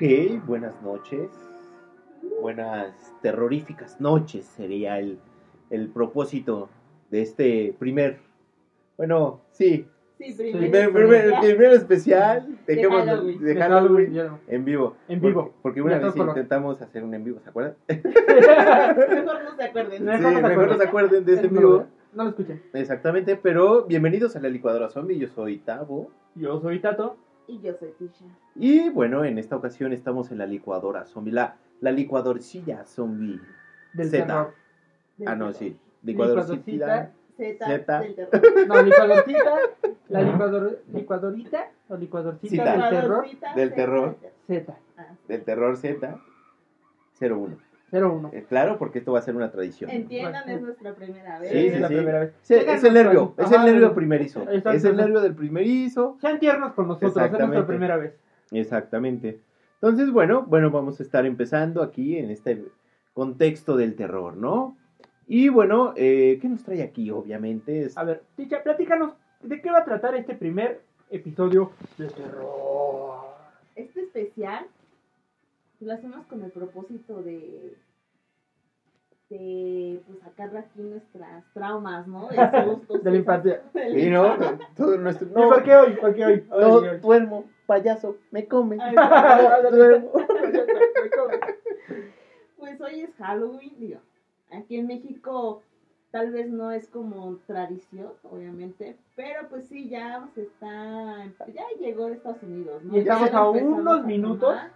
[0.00, 1.28] Ok, buenas noches.
[2.40, 5.18] Buenas terroríficas noches sería el,
[5.70, 6.68] el propósito
[7.10, 8.18] de este primer.
[8.96, 9.86] Bueno, sí.
[10.18, 12.58] Sí, Primer, primer, primer especial.
[12.66, 13.38] De Dejemos de, Halloween.
[13.40, 14.38] de De Halloween Halloween, ya.
[14.54, 14.96] en vivo.
[15.08, 15.54] En Porque- vivo.
[15.62, 17.74] Porque, una vez intentamos hacer un en vivo, ¿se acuerdan?
[17.88, 19.98] Mejor no se acuerden.
[19.98, 20.78] Sí, Mejor no se mejor no acuerden.
[20.78, 21.72] se acuerden de ese en No vivo.
[21.72, 22.62] lo- No lo escuché.
[22.72, 25.18] Exactamente, pero bienvenidos a la licuadora zombie.
[25.18, 26.10] Yo soy Tavo.
[26.36, 27.16] Yo soy Tato.
[27.48, 28.24] Y yo soy Tisha.
[28.54, 31.32] Y bueno, en esta ocasión estamos en la licuadora zombie.
[31.32, 33.40] La, la licuadorcilla zombie.
[33.94, 34.26] Del Z.
[34.26, 34.54] terror.
[35.26, 35.76] Ah, no, sí.
[36.02, 37.12] Licuadorcita.
[37.36, 38.00] Z, Z.
[38.00, 38.42] del terror.
[38.68, 39.50] No, licuadorcita.
[40.08, 42.72] la licuador, licuadorita o licuadorcita Cita.
[42.72, 43.26] del terror.
[43.56, 44.16] Del Z, terror.
[44.46, 44.78] Z.
[44.98, 46.20] Ah, Del terror Z
[47.20, 47.56] 01.
[47.90, 48.30] 01.
[48.32, 49.90] Eh, claro, porque esto va a ser una tradición.
[49.90, 51.50] Entiendan, es nuestra primera vez.
[51.50, 52.32] Sí, es sí, la primera vez.
[52.42, 54.42] Sí, es el nervio, es el nervio primerizo.
[54.42, 54.70] Exacto.
[54.70, 56.16] Es el nervio del primerizo.
[56.20, 57.56] Sean tiernos con nosotros, es Exactamente.
[57.56, 58.14] nuestra primera vez.
[58.50, 59.40] Exactamente.
[59.80, 62.64] Entonces, bueno, bueno, vamos a estar empezando aquí en este
[63.14, 64.76] contexto del terror, ¿no?
[65.26, 67.10] Y bueno, eh, ¿qué nos trae aquí?
[67.10, 67.98] Obviamente es...
[67.98, 69.12] A ver, Ticha, platícanos,
[69.42, 73.28] ¿de qué va a tratar este primer episodio de terror?
[73.76, 74.66] Este especial
[75.80, 77.76] lo hacemos con el propósito de
[79.30, 82.28] de pues sacar de aquí nuestras traumas, ¿no?
[82.28, 83.04] De sustos.
[83.04, 83.62] De la infancia.
[83.94, 84.34] Y no,
[84.76, 85.28] todo nuestro...
[85.28, 85.92] ¿Y No, por qué hoy?
[85.96, 86.46] ¿Por qué hoy?
[86.48, 86.98] no Hoy, hoy.
[86.98, 88.78] duermo, payaso, me come.
[88.80, 90.12] Ay, No, duermo.
[92.56, 94.00] Pues hoy es Halloween, digo.
[94.50, 95.62] Aquí en México
[96.10, 102.06] tal vez no es como tradición, obviamente, pero pues sí, ya se está, ya llegó
[102.06, 102.96] de Estados Unidos, ¿no?
[102.96, 104.72] Y estamos Ya a unos a minutos tomar.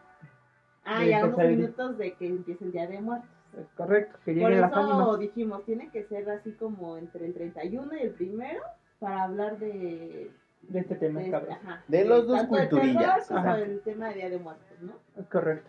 [0.84, 3.28] Ah, ya unos empezar el- minutos de que empiece el Día de Muertos.
[3.58, 7.94] Es correcto, que Por las eso dijimos, tiene que ser así como entre el 31
[7.96, 8.62] y el primero
[8.98, 10.30] para hablar de...
[10.62, 11.52] De este tema, de, cabrón.
[11.60, 13.58] ajá, De los dos culturillas, terror como ajá.
[13.60, 14.94] el tema de Día de Muertos, ¿no?
[15.20, 15.68] Es correcto.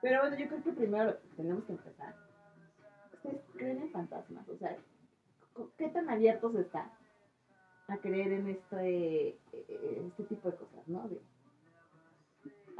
[0.00, 2.14] Pero bueno, yo creo que primero tenemos que empezar.
[3.12, 4.48] ¿Ustedes creen en fantasmas?
[4.48, 4.76] O sea,
[5.76, 6.90] ¿qué tan abiertos están
[7.88, 11.06] a creer en este, eh, este tipo de cosas, no?
[11.08, 11.20] De-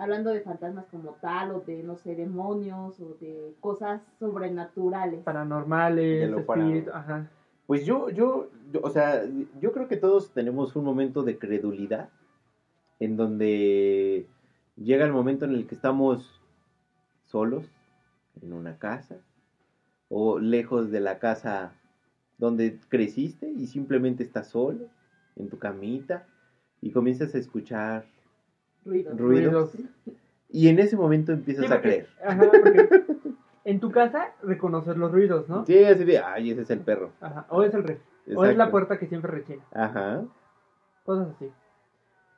[0.01, 5.23] hablando de fantasmas como tal, o de, no sé, demonios, o de cosas sobrenaturales.
[5.23, 7.29] Paranormales, De lo espíritus, ajá.
[7.67, 9.23] Pues yo, yo, yo, o sea,
[9.61, 12.09] yo creo que todos tenemos un momento de credulidad
[12.99, 14.27] en donde
[14.77, 16.41] llega el momento en el que estamos
[17.27, 17.71] solos
[18.43, 19.19] en una casa
[20.09, 21.73] o lejos de la casa
[22.39, 24.89] donde creciste y simplemente estás solo
[25.37, 26.27] en tu camita
[26.81, 28.05] y comienzas a escuchar
[28.85, 29.19] Ruidos.
[29.19, 29.77] ruidos
[30.49, 32.09] y en ese momento empiezas Sí, a creer.
[32.25, 33.03] Ajá, porque
[33.65, 35.65] en tu casa reconocer los ruidos, ¿no?
[35.65, 37.11] Sí, así de, ay, ese es el perro.
[37.21, 37.47] Ajá.
[37.51, 37.99] O es el re.
[38.35, 39.63] O es la puerta que siempre rechina.
[39.73, 40.23] Ajá.
[41.05, 41.51] Cosas así.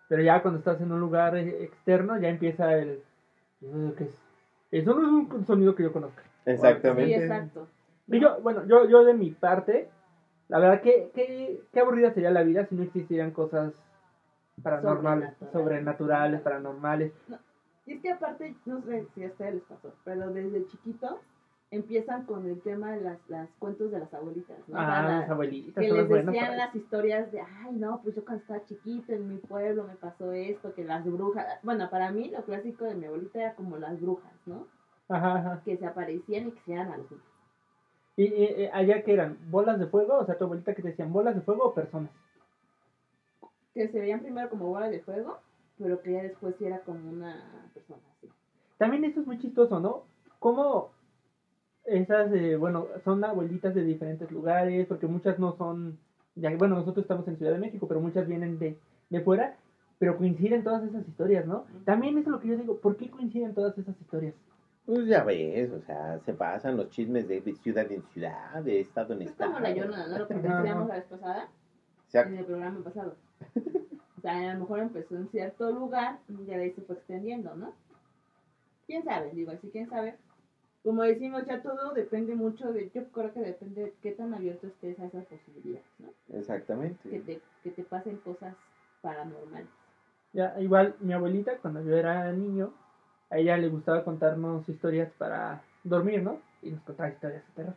[0.09, 3.01] Pero ya cuando estás en un lugar eh, externo, ya empieza el.
[3.97, 4.19] ¿Qué es?
[4.71, 6.23] Eso no es un sonido que yo conozca.
[6.45, 7.15] Exactamente.
[7.15, 7.69] Sí, exacto.
[8.09, 9.89] Y yo, bueno, yo, yo de mi parte,
[10.49, 13.73] la verdad que, que, qué aburrida sería la vida si no existieran cosas
[14.63, 15.53] paranormales, Sobrenaturales.
[15.53, 17.13] sobrenaturales, paranormales.
[17.87, 21.17] Y es que aparte, no sé si a ustedes les pasó, pero desde chiquitos
[21.71, 24.77] empiezan con el tema de las, las cuentos de las abuelitas, ¿no?
[24.77, 28.15] O sea, Ah, la- las abuelitas que les decían las historias de, ay, no, pues
[28.15, 32.11] yo cuando estaba chiquito en mi pueblo me pasó esto, que las brujas, bueno, para
[32.11, 34.67] mí lo clásico de mi abuelita era como las brujas, ¿no?
[35.09, 35.63] Ajá, ajá.
[35.65, 37.07] Que se aparecían y que se iban a los
[38.17, 39.39] ¿Y, y, y allá que eran?
[39.51, 40.19] ¿Bolas de fuego?
[40.19, 42.11] O sea, tu abuelita que te decían, ¿bolas de fuego o personas?
[43.75, 45.39] Que se veían primero como bola de fuego,
[45.79, 48.29] pero que ya después sí era como una persona así.
[48.79, 50.03] También esto es muy chistoso, ¿no?
[50.39, 50.91] ¿Cómo
[51.85, 55.99] esas, eh, bueno, son abuelitas de diferentes lugares, porque muchas no son,
[56.35, 58.79] ya, bueno, nosotros estamos en Ciudad de México, pero muchas vienen de,
[59.11, 59.57] de fuera,
[59.99, 61.65] pero coinciden todas esas historias, ¿no?
[61.85, 64.35] También eso es lo que yo digo, ¿por qué coinciden todas esas historias?
[64.85, 69.15] Pues ya ves, o sea, se pasan los chismes de ciudad en ciudad, de estado
[69.15, 69.53] en Es estado.
[69.53, 70.19] como la Yona, ¿no?
[70.19, 71.49] Lo que decíamos la vez pasada
[72.09, 73.15] O sea, en el programa pasado.
[74.19, 76.95] O sea, a lo mejor empezó en cierto lugar y ya de ahí se fue
[76.95, 77.73] extendiendo, ¿no?
[78.87, 79.33] ¿Quién sabe?
[79.33, 80.15] Digo, así, ¿quién sabe?
[80.85, 84.69] Como decimos, ya todo depende mucho de, yo creo que depende de qué tan abierto
[84.69, 86.09] estés a esas posibilidades, ¿no?
[86.29, 87.19] Que exactamente.
[87.19, 88.55] te, que te pasen cosas
[89.01, 89.67] paranormales.
[90.33, 92.73] Ya, igual mi abuelita, cuando yo era niño,
[93.29, 96.39] a ella le gustaba contarnos historias para dormir, ¿no?
[96.63, 97.75] Y nos contaba historias de terror.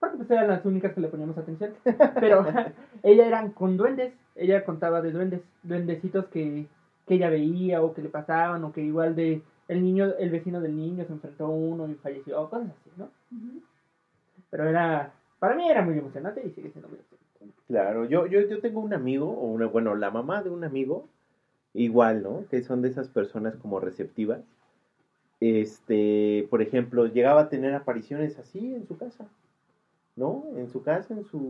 [0.00, 1.74] Porque pues eran las únicas que le poníamos atención.
[2.20, 2.44] Pero
[3.02, 4.14] ella eran con duendes.
[4.34, 6.66] Ella contaba de duendes, duendecitos que,
[7.06, 10.60] que ella veía o que le pasaban o que igual de el niño, el vecino
[10.60, 13.08] del niño se enfrentó a uno y falleció, cosas así, ¿no?
[14.50, 17.62] Pero era, para mí era muy emocionante y sigue siendo muy emocionante.
[17.68, 21.06] Claro, yo, yo, yo tengo un amigo, o una, bueno, la mamá de un amigo,
[21.72, 22.44] igual, ¿no?
[22.50, 24.40] Que son de esas personas como receptivas.
[25.38, 29.24] Este, por ejemplo, llegaba a tener apariciones así en su casa,
[30.20, 30.32] ¿no?
[30.56, 31.40] En su casa, en su,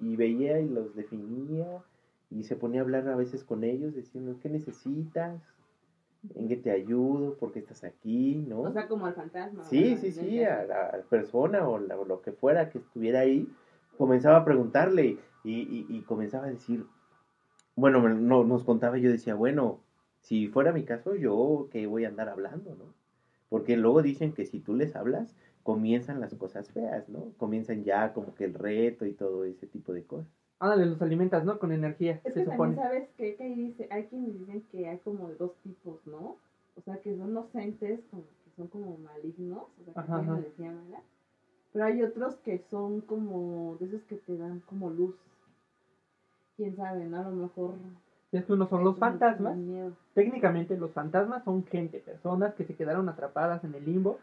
[0.00, 1.82] y veía y los definía,
[2.30, 5.42] y se ponía a hablar a veces con ellos, diciendo, ¿qué necesitas?
[6.34, 7.36] ¿En qué te ayudo?
[7.36, 8.36] ¿Por qué estás aquí?
[8.48, 8.62] ¿no?
[8.62, 9.62] O sea, como el fantasma.
[9.64, 13.48] Sí, sí, sí, a la persona o, la- o lo que fuera que estuviera ahí,
[13.98, 16.86] comenzaba a preguntarle y, y- y comenzaba a decir,
[17.76, 19.80] bueno, no, nos contaba y yo decía, bueno,
[20.20, 22.94] si fuera mi caso, yo que voy a andar hablando, ¿no?
[23.48, 27.32] Porque luego dicen que si tú les hablas, comienzan las cosas feas, ¿no?
[27.38, 30.26] Comienzan ya como que el reto y todo ese tipo de cosas.
[30.58, 31.58] Ándale, los alimentas, ¿no?
[31.58, 32.76] Con energía, Es se que supone.
[32.76, 36.06] también sabes que, que ahí dice, hay quienes dicen que hay como de dos tipos,
[36.06, 36.36] ¿no?
[36.76, 40.20] O sea, que son los entes como que son como malignos, o sea, que Ajá,
[40.22, 41.00] energía mala.
[41.72, 45.16] Pero hay otros que son como de esos que te dan como luz.
[46.56, 47.18] Quién sabe, ¿no?
[47.18, 47.74] A lo mejor.
[48.30, 49.56] Es que unos son los fantasmas.
[50.14, 54.18] Técnicamente los fantasmas son gente, personas que se quedaron atrapadas en el limbo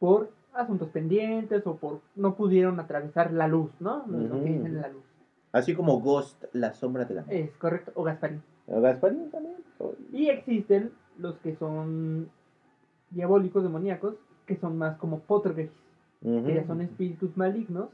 [0.00, 4.04] por asuntos pendientes o por no pudieron atravesar la luz, ¿no?
[4.08, 4.54] Lo lo que Ujú.
[4.54, 5.04] dicen la luz.
[5.52, 7.40] Así como Ghost, la sombra de la muerte.
[7.40, 8.42] Es correcto, o Gasparín.
[8.66, 9.56] Gasparín también.
[10.12, 12.28] Y existen los que son
[13.10, 14.14] diabólicos, demoníacos,
[14.46, 15.72] que son más como poltergeist,
[16.22, 16.46] Ujú.
[16.46, 17.90] que ya son espíritus malignos,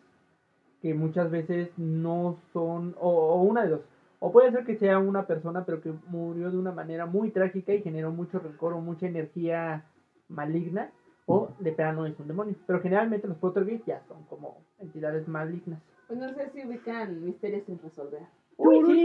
[0.80, 3.80] que muchas veces no son, o, o una de dos,
[4.20, 7.72] o puede ser que sea una persona pero que murió de una manera muy trágica
[7.72, 9.84] y generó mucho rencor o mucha energía
[10.28, 10.90] maligna,
[11.26, 12.54] o de plano es un demonio.
[12.66, 15.80] Pero generalmente los poltergeist ya son como entidades malignas.
[16.06, 18.22] Pues no sé si ubican misterios sin resolver.
[18.56, 19.04] Sí, sí.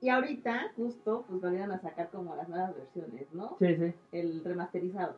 [0.00, 3.56] Y ahorita, justo, pues volvieron a sacar como las nuevas versiones, ¿no?
[3.60, 3.94] Sí, sí.
[4.10, 5.14] el remasterizado.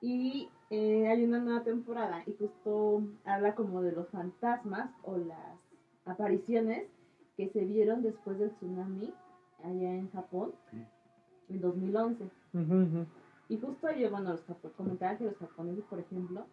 [0.00, 5.58] Y eh, hay una nueva temporada y justo habla como de los fantasmas o las
[6.06, 6.88] apariciones
[7.36, 9.14] que se vieron después del tsunami
[9.62, 10.52] allá en Japón
[11.48, 12.30] en 2011.
[12.52, 13.06] Ujú, ujú.
[13.48, 14.44] Y justo yo, bueno, los
[14.76, 16.46] comentaban que los japoneses, por ejemplo,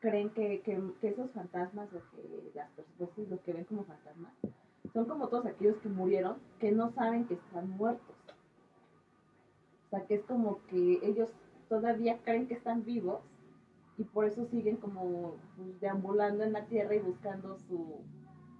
[0.00, 4.32] creen que, que, que esos fantasmas, o que las personas, lo que ven como fantasmas,
[4.92, 8.16] son como todos aquellos que murieron, que no saben que están muertos.
[9.86, 11.30] O sea, que es como que ellos
[11.68, 13.20] todavía creen que están vivos
[13.96, 17.96] y por eso siguen como pues, deambulando en la tierra y buscando su,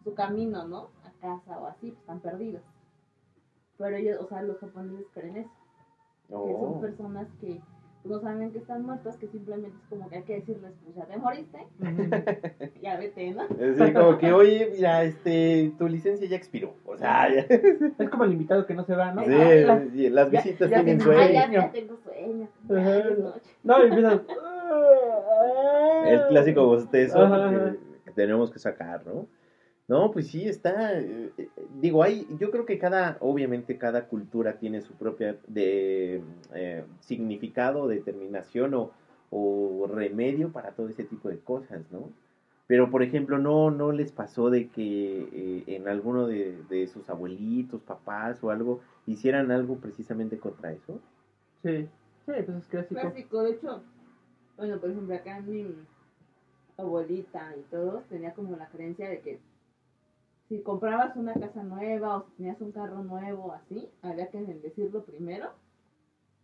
[0.03, 0.89] su camino, ¿no?
[1.05, 2.63] A casa o así, pues están perdidos.
[3.79, 5.51] Pero ellos, o sea, los japoneses creen eso
[6.29, 6.81] que son Oh.
[6.81, 7.61] personas que
[8.03, 10.95] pues, no saben que están muertas, que simplemente es como que hay que decirles, pues
[10.97, 11.59] ya te moriste,
[12.83, 13.43] ya vete, ¿no?
[13.49, 16.75] Sí, como que, oye, mira, este, tu licencia ya expiró.
[16.87, 17.41] O sea, ya-
[17.99, 19.25] Es como el invitado que no se va, ¿no?
[19.25, 21.33] sí, las ya- visitas ya tienen tiene- Ah, sueño.
[21.33, 21.61] ya, sueño.
[21.61, 22.49] ya tengo sueño.
[22.69, 23.35] ya.
[23.65, 24.21] No, y empiezas.
[26.07, 27.19] El clásico bostezo
[28.05, 29.27] que tenemos que sacar, ¿no?
[29.89, 30.99] No, pues sí, está.
[31.01, 31.49] eh, eh,
[31.81, 32.27] digo, hay.
[32.39, 33.17] Yo creo que cada.
[33.21, 35.37] Obviamente, cada cultura tiene su propia.
[35.47, 36.23] de
[36.55, 38.93] eh, significado, determinación o,
[39.31, 42.11] o remedio para todo ese tipo de cosas, ¿no?
[42.67, 47.09] Pero, por ejemplo, no, no les pasó de que eh, en alguno de, de sus
[47.09, 51.01] abuelitos, papás o algo, hicieran algo precisamente contra eso.
[51.63, 51.89] Sí,
[52.27, 53.01] sí, pues es clásico.
[53.01, 53.83] Clásico, de hecho,
[54.59, 55.67] bueno, por ejemplo, acá mi
[56.77, 59.39] abuelita y todos tenía como la creencia de que
[60.49, 65.05] si comprabas una casa nueva o si tenías un carro nuevo así, había que bendecirlo
[65.05, 65.51] primero,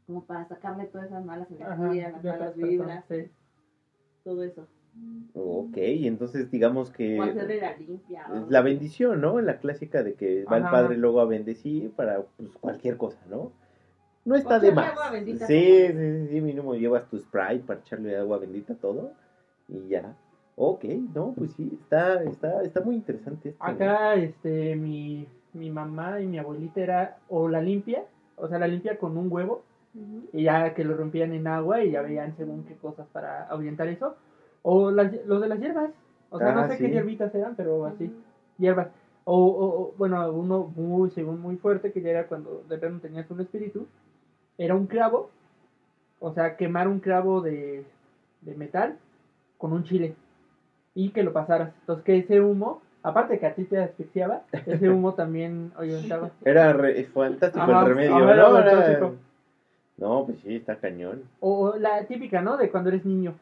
[0.07, 3.31] como para sacarle todas esas malas Ajá, energías, las malas vibras, sí.
[4.23, 4.67] todo eso.
[5.35, 7.19] Ok, entonces digamos que.
[7.19, 8.29] O hacerle la limpia.
[8.49, 9.41] la bendición, ¿no?
[9.41, 13.51] La clásica de que va el padre luego a bendecir para pues, cualquier cosa, ¿no?
[14.25, 14.99] No está de echarle más.
[14.99, 19.13] agua bendita sí, sí, sí, sí, mínimo llevas tu Sprite para echarle agua bendita todo
[19.69, 20.15] y ya.
[20.57, 20.85] Ok,
[21.15, 23.65] no, pues sí, está, está, está muy interesante esto.
[23.65, 28.05] Acá, este, mi, mi mamá y mi abuelita era o la limpia,
[28.37, 29.63] o sea, la limpia con un huevo,
[30.33, 33.89] y ya que lo rompían en agua y ya veían según qué cosas para ahuyentar
[33.89, 34.15] eso,
[34.63, 35.91] o las, los de las hierbas,
[36.31, 36.83] o sea, Ah, no sé sí.
[36.85, 38.11] qué hierbitas eran, pero así,
[38.59, 38.89] hierbas.
[39.25, 43.09] O, o- o, bueno, uno muy, según muy fuerte, que ya era cuando de repente
[43.09, 43.87] tenías un espíritu,
[44.59, 45.31] era un clavo,
[46.21, 47.85] o sea, quemar un clavo de,
[48.43, 48.99] de metal
[49.59, 50.15] con un chile
[50.95, 51.71] y que lo pasaras.
[51.81, 56.31] Entonces, que ese humo, aparte que a ti te asfixiaba, ese humo también ahuyentaba.
[56.45, 58.59] Era re- fantástico Ajá, el remedio, ¿no?
[58.59, 59.11] era.
[59.97, 61.23] No, pues sí, está cañón.
[61.41, 62.57] O, o la típica, ¿no?
[62.57, 63.35] De cuando eres niño.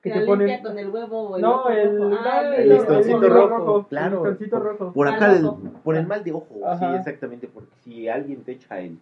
[0.00, 0.46] Que La te ponen...
[0.48, 2.16] limpia con el huevo o el No, el, rojo.
[2.24, 4.24] Ah, el, el listoncito hilo rojo, claro.
[4.24, 4.92] El listoncito rojo.
[4.92, 5.40] Por acá,
[5.84, 6.48] por el mal de ojo,
[6.78, 8.98] sí, exactamente, porque si alguien te echa el,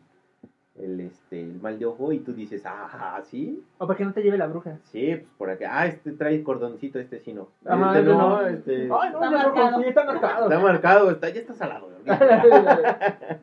[0.83, 4.13] el, este, el mal de ojo y tú dices, ah, sí, O para que no
[4.13, 4.79] te lleve la bruja.
[4.85, 7.49] sí, pues por acá, ah, este trae cordoncito, este sí no.
[7.65, 8.47] Este este no, no.
[8.47, 9.83] este Ay, no, Está rojo, marcado.
[9.83, 10.45] sí, está marcado.
[10.45, 11.89] está marcado, está, ya está salado.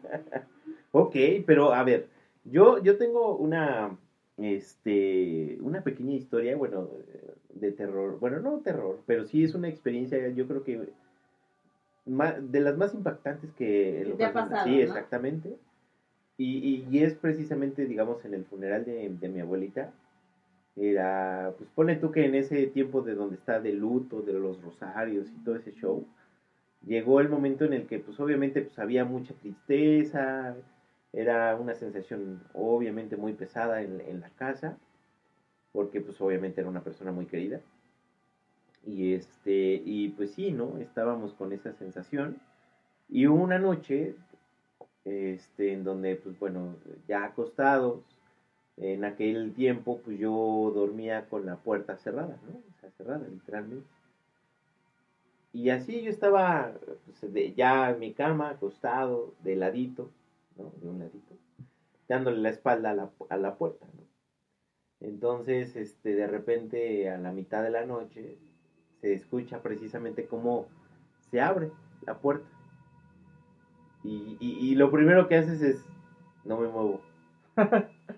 [0.92, 1.16] ok,
[1.46, 2.08] pero a ver,
[2.46, 3.96] yo, yo tengo una,
[4.38, 6.88] este, una pequeña historia, bueno,
[7.54, 10.90] de terror, bueno, no terror, pero sí es una experiencia, yo creo que
[12.06, 14.04] de las más impactantes que...
[14.08, 14.82] Que te ha pasado, Sí, ¿no?
[14.82, 15.58] exactamente.
[16.38, 19.92] Y, y, es precisamente, digamos, en el funeral de, de mi abuelita.
[20.76, 24.62] Era, pues ponle tú que en ese tiempo de donde está de luto, de los
[24.62, 26.06] rosarios y todo ese show,
[26.86, 30.56] llegó el momento en el que, pues obviamente, pues había mucha tristeza,
[31.14, 34.78] era una sensación obviamente muy pesada en, en la casa,
[35.72, 37.60] porque pues obviamente era una persona muy querida.
[38.86, 40.78] Y este, y pues sí, ¿no?
[40.78, 42.38] Estábamos con esa sensación.
[43.10, 44.16] Y una noche,
[45.08, 46.76] este, en donde, pues bueno,
[47.08, 48.02] ya acostados,
[48.78, 52.58] en aquel tiempo, pues yo dormía con la puerta cerrada, ¿no?
[52.58, 53.88] O sea, cerrada, literalmente.
[55.54, 56.74] Y así yo estaba
[57.06, 60.12] pues, ya en mi cama, acostado, de ladito,
[60.58, 60.72] ¿no?
[60.82, 61.36] De un ladito,
[62.08, 64.06] dándole la espalda a la, a la puerta, ¿no?
[65.00, 68.38] Entonces, este, de repente, a la mitad de la noche,
[69.02, 70.68] se escucha precisamente cómo
[71.32, 71.72] se abre
[72.06, 72.48] la puerta.
[74.08, 75.86] Y, y- y lo primero que haces es,
[76.46, 77.02] no me muevo.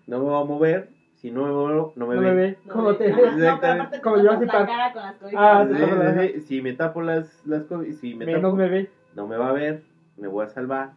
[0.05, 0.87] No me voy a mover.
[1.15, 2.57] Si no me muevo, no me No me ve.
[2.63, 3.97] No, ¿Cómo de- te no, Exactamente.
[3.97, 4.67] te Como la Park.
[4.67, 5.41] cara con las cobijas.
[5.43, 6.21] Ah, Sí, sí, sí, Ajá.
[6.21, 6.39] sí.
[6.41, 8.87] Si me tapo las, las cobijas, si me Menos tapo, me ve.
[9.15, 9.81] no me va a ver,
[10.15, 10.91] me voy a salvar.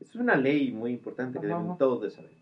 [0.00, 2.32] Es una ley muy importante que deben todos de saber.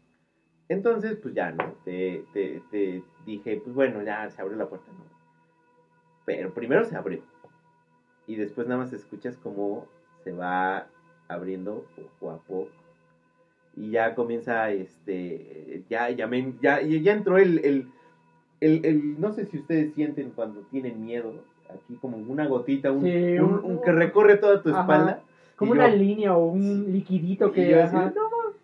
[0.68, 1.74] Entonces, pues ya, ¿no?
[1.84, 5.04] Te, te, te dije, pues bueno, ya se abrió la puerta, ¿no?
[6.24, 7.20] Pero primero se abrió.
[8.26, 9.86] Y después nada más escuchas cómo
[10.24, 10.86] se va
[11.34, 11.84] abriendo
[12.18, 12.68] poco a poco.
[13.76, 17.86] Y ya comienza, este, ya, ya, me- ya, ya entró el, el,
[18.60, 21.32] el, el- no sé si ustedes sienten cuando tienen miedo,
[21.70, 24.80] aquí como una gotita, un, Sí, un- un- un que recorre toda tu Ajá.
[24.82, 25.20] espalda.
[25.56, 28.12] Como una yo- línea o un liquidito que yo ajá,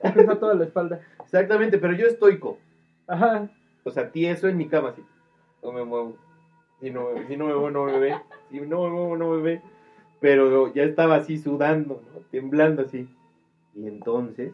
[0.03, 1.01] te pesa toda la espalda.
[1.25, 2.59] Exactamente, pero yo estoico.
[3.07, 3.49] Ajá.
[3.85, 5.03] O sea, tieso en mi cama, así.
[5.63, 6.17] No me muevo.
[6.81, 8.15] Si no, me- si no me muevo, no me ve.
[8.51, 9.63] Si no me muevo, no me ve.
[10.21, 12.21] Pero ya estaba así sudando, ¿no?
[12.31, 13.09] temblando así.
[13.75, 14.53] Y entonces,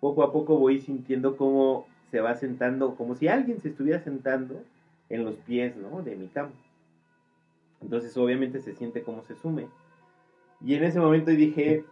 [0.00, 4.62] poco a poco voy sintiendo cómo se va sentando, como si alguien se estuviera sentando
[5.08, 6.02] en los pies, ¿no?
[6.02, 6.52] De mi cama.
[7.80, 9.68] Entonces, obviamente, se siente cómo se sume.
[10.64, 11.84] Y en ese momento dije,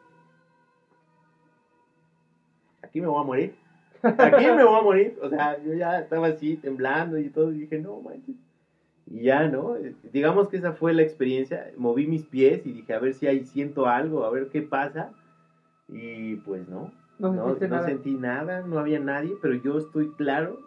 [2.83, 3.55] aquí me voy a morir.
[4.03, 5.19] Aquí me voy a morir.
[5.23, 7.53] O sea, yo ya estaba así temblando y todo.
[7.53, 8.37] Y dije, no manches.
[9.09, 9.75] Y ya, ¿no?
[10.13, 11.71] Digamos que esa fue la experiencia.
[11.77, 15.13] Moví mis pies y dije, a ver si ahí siento algo, a ver qué pasa.
[15.89, 16.91] Y pues no.
[17.19, 17.87] No No, sentiste no nada.
[17.89, 20.59] sentí nada, no había nadie, pero yo estoy claro.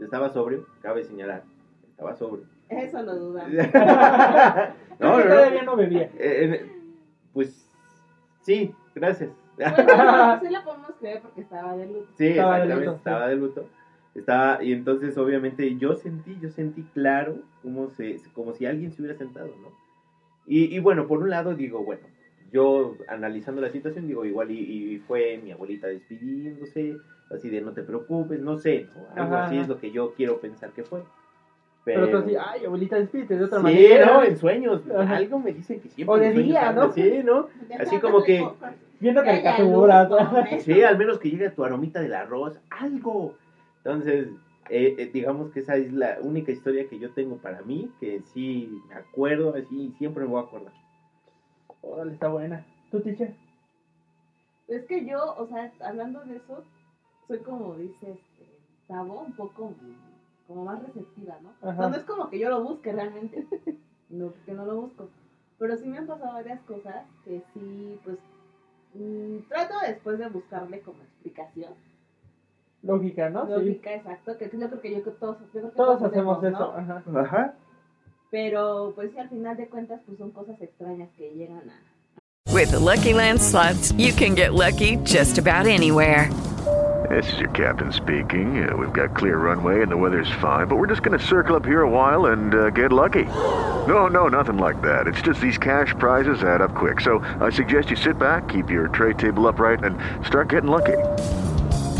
[0.00, 1.42] Estaba sobrio, cabe señalar.
[1.90, 2.44] Estaba sobrio.
[2.68, 3.50] Eso lo dudamos.
[3.52, 5.72] Creo no, no, todavía no.
[5.72, 6.04] no bebía.
[6.04, 6.72] Eh, eh,
[7.32, 7.68] pues
[8.40, 9.30] sí, gracias.
[9.56, 12.06] Bueno, sí la podemos creer porque estaba de luto.
[12.16, 13.68] Sí, Estaba de exactamente, luto, estaba de luto.
[14.14, 19.00] Estaba, y entonces obviamente yo sentí, yo sentí claro como, se, como si alguien se
[19.00, 19.70] hubiera sentado, ¿no?
[20.46, 22.02] Y, y bueno, por un lado digo, bueno,
[22.52, 24.58] yo analizando la situación digo, igual y,
[24.94, 26.98] y fue mi abuelita despidiéndose,
[27.30, 29.08] así de no te preocupes, no sé, ¿no?
[29.22, 29.62] algo Ajá, así ajá.
[29.62, 31.02] es lo que yo quiero pensar que fue.
[31.84, 34.06] Pero tú así, ay, abuelita, despídete de otra sí, manera.
[34.06, 35.16] no, en sueños, Ajá.
[35.16, 36.92] algo me dicen que siempre O de día, ¿no?
[36.92, 37.48] Sí, ¿no?
[37.78, 38.46] Así como que-
[39.00, 40.08] Viendo caricaturas.
[40.60, 43.34] Sí, al menos que llegue tu aromita del arroz, algo.
[43.84, 44.28] Entonces,
[44.70, 48.22] eh, eh, digamos que esa es la única historia que yo tengo para mí, que
[48.32, 50.72] sí me acuerdo, así siempre me voy a acordar.
[51.82, 52.64] Órale, está buena.
[52.90, 53.34] ¿Tú, teacher?
[54.68, 56.62] Es que yo, o sea, hablando de eso,
[57.26, 59.74] soy como dice este Tavo, un poco
[60.46, 61.50] como más receptiva, ¿no?
[61.60, 63.46] O sea, no es como que yo lo busque realmente,
[64.10, 65.08] no, que no lo busco.
[65.58, 68.18] Pero sí me han pasado varias cosas que sí, pues,
[68.94, 71.74] mm, trato después de buscarle como explicación.
[72.82, 73.46] Lógica, ¿no?
[73.60, 73.80] Sí.
[73.84, 76.48] Exacto, que yo creo que yo que todos, yo creo que Todos hacemos ¿no?
[76.48, 76.74] eso.
[76.76, 77.02] Ajá.
[77.16, 77.54] Ajá.
[78.30, 82.52] Pero pues sí, al final de cuentas, pues son cosas extrañas que llegan a...
[82.52, 86.28] With the Lucky Land slots, you can get lucky just about anywhere.
[87.08, 88.66] This is your captain speaking.
[88.66, 91.56] Uh, we've got clear runway and the weather's fine, but we're just going to circle
[91.56, 93.24] up here a while and uh, get lucky.
[93.86, 95.06] No, no, nothing like that.
[95.06, 97.00] It's just these cash prizes add up quick.
[97.00, 100.96] So I suggest you sit back, keep your tray table upright, and start getting lucky.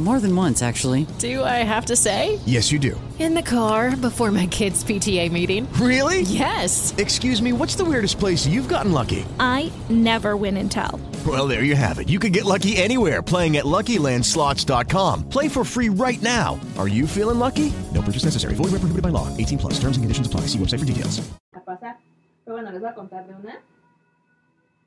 [0.00, 1.06] More than once, actually.
[1.20, 2.40] Do I have to say?
[2.46, 3.00] Yes, you do.
[3.20, 5.72] In the car before my kids' PTA meeting.
[5.74, 6.22] Really?
[6.22, 6.92] Yes.
[6.98, 9.24] Excuse me, what's the weirdest place you've gotten lucky?
[9.38, 10.98] I never win and tell.
[11.24, 12.08] Well, there you have it.
[12.08, 15.28] You can get lucky anywhere playing at LuckyLandSlots.com.
[15.28, 16.58] Play for free right now.
[16.76, 17.72] Are you feeling lucky?
[17.94, 18.54] No purchase necessary.
[18.56, 19.28] Void where prohibited by law.
[19.36, 19.74] 18 plus.
[19.74, 20.40] Terms and conditions apply.
[20.48, 21.22] See website for details.
[21.54, 21.98] a pasar.
[22.44, 23.62] Pero bueno, les voy a contar de una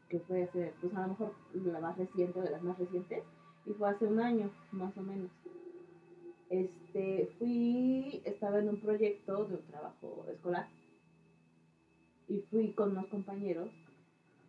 [0.09, 3.23] que fue hace, pues a lo mejor la más reciente, de las más recientes,
[3.67, 5.29] y fue hace un año, más o menos.
[6.49, 10.67] Este, fui, estaba en un proyecto de un trabajo escolar
[12.29, 13.69] y fui con unos compañeros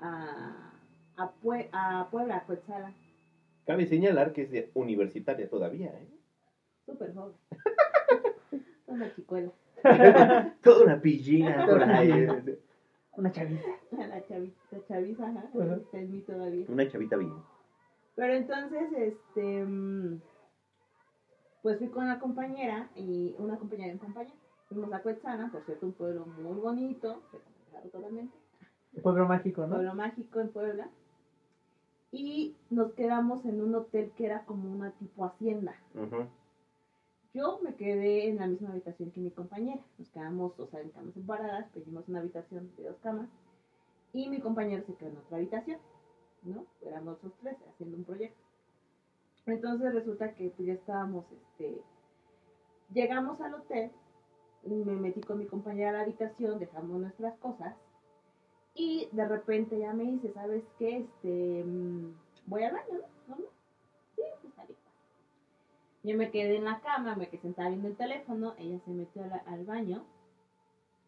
[0.00, 0.72] a,
[1.16, 2.92] a, Pue- a Puebla, a Coetzala,
[3.66, 6.08] Cabe señalar que es de universitaria todavía, ¿eh?
[6.86, 7.34] súper joven.
[8.86, 9.52] Una chicuela,
[10.62, 12.10] Toda una pillina por ahí.
[13.16, 13.62] Una chavita.
[13.90, 14.56] la chavita,
[14.86, 16.64] chaviza, ajá, está en mí todavía.
[16.68, 17.34] Una chavita bien.
[18.18, 20.20] Pero entonces, este, mm,
[21.62, 24.34] pues fui con una compañera y una compañera y un compañero.
[24.68, 28.36] Fuimos a Cuetzana, por cierto, un pueblo muy bonito, recomendado totalmente.
[29.04, 29.76] Pueblo mágico, ¿no?
[29.76, 30.90] Pueblo mágico en Puebla.
[32.10, 35.76] Y nos quedamos en un hotel que era como una tipo hacienda.
[37.32, 39.80] Yo me quedé en la misma habitación que mi compañera.
[39.96, 43.28] Nos quedamos, o sea, en camas separadas, pedimos una habitación de dos camas.
[44.12, 45.78] Y mi compañero se quedó en otra habitación,
[46.42, 46.66] ¿no?
[46.82, 48.42] Éramos los tres haciendo un proyecto.
[49.46, 51.80] Entonces resulta que pues ya estábamos, este,
[52.92, 53.90] llegamos al hotel,
[54.64, 57.74] me metí con mi compañera a la habitación, dejamos nuestras cosas
[58.74, 60.98] y de repente ella me dice, ¿sabes qué?
[60.98, 62.14] Este, mm,
[62.46, 63.36] voy al baño, ¿no?
[64.14, 64.74] Sí, pues salí.
[66.04, 69.22] Yo me quedé en la cama, me quedé sentada viendo el teléfono, ella se metió
[69.46, 70.04] al baño.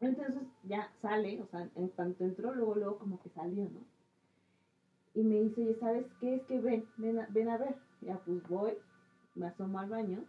[0.01, 3.81] Entonces ya sale, o sea, en cuanto entró, luego, luego como que salió, ¿no?
[5.15, 6.37] Y me dice, oye, ¿sabes qué?
[6.37, 7.77] Es que ven, ven a, ven a ver.
[8.01, 8.73] Ya pues voy,
[9.35, 10.25] me asomo al baño.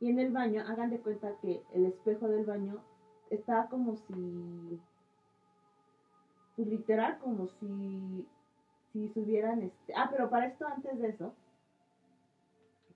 [0.00, 2.82] Y en el baño, hagan de cuenta que el espejo del baño
[3.28, 4.80] estaba como si,
[6.56, 8.26] pues literal, como si,
[8.92, 11.34] si subieran, este, ah, pero para esto, antes de eso,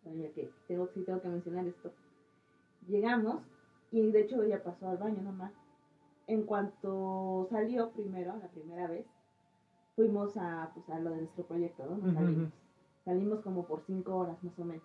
[0.07, 1.93] Oye, que tengo, tengo que mencionar esto.
[2.89, 3.43] Llegamos
[3.91, 5.53] y de hecho ella pasó al baño nomás.
[6.27, 9.07] En cuanto salió primero, la primera vez,
[9.97, 11.97] fuimos a, pues, a lo de nuestro proyecto, ¿no?
[11.97, 12.53] Nos salimos.
[13.05, 14.85] Salimos como por cinco horas más o menos.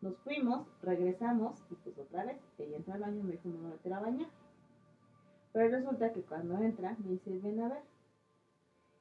[0.00, 3.58] Nos fuimos, regresamos y pues otra vez, ella entró al baño y me dijo, me
[3.58, 4.28] voy a meter a bañar.
[5.52, 7.82] Pero resulta que cuando entra, me dice, ven a ver.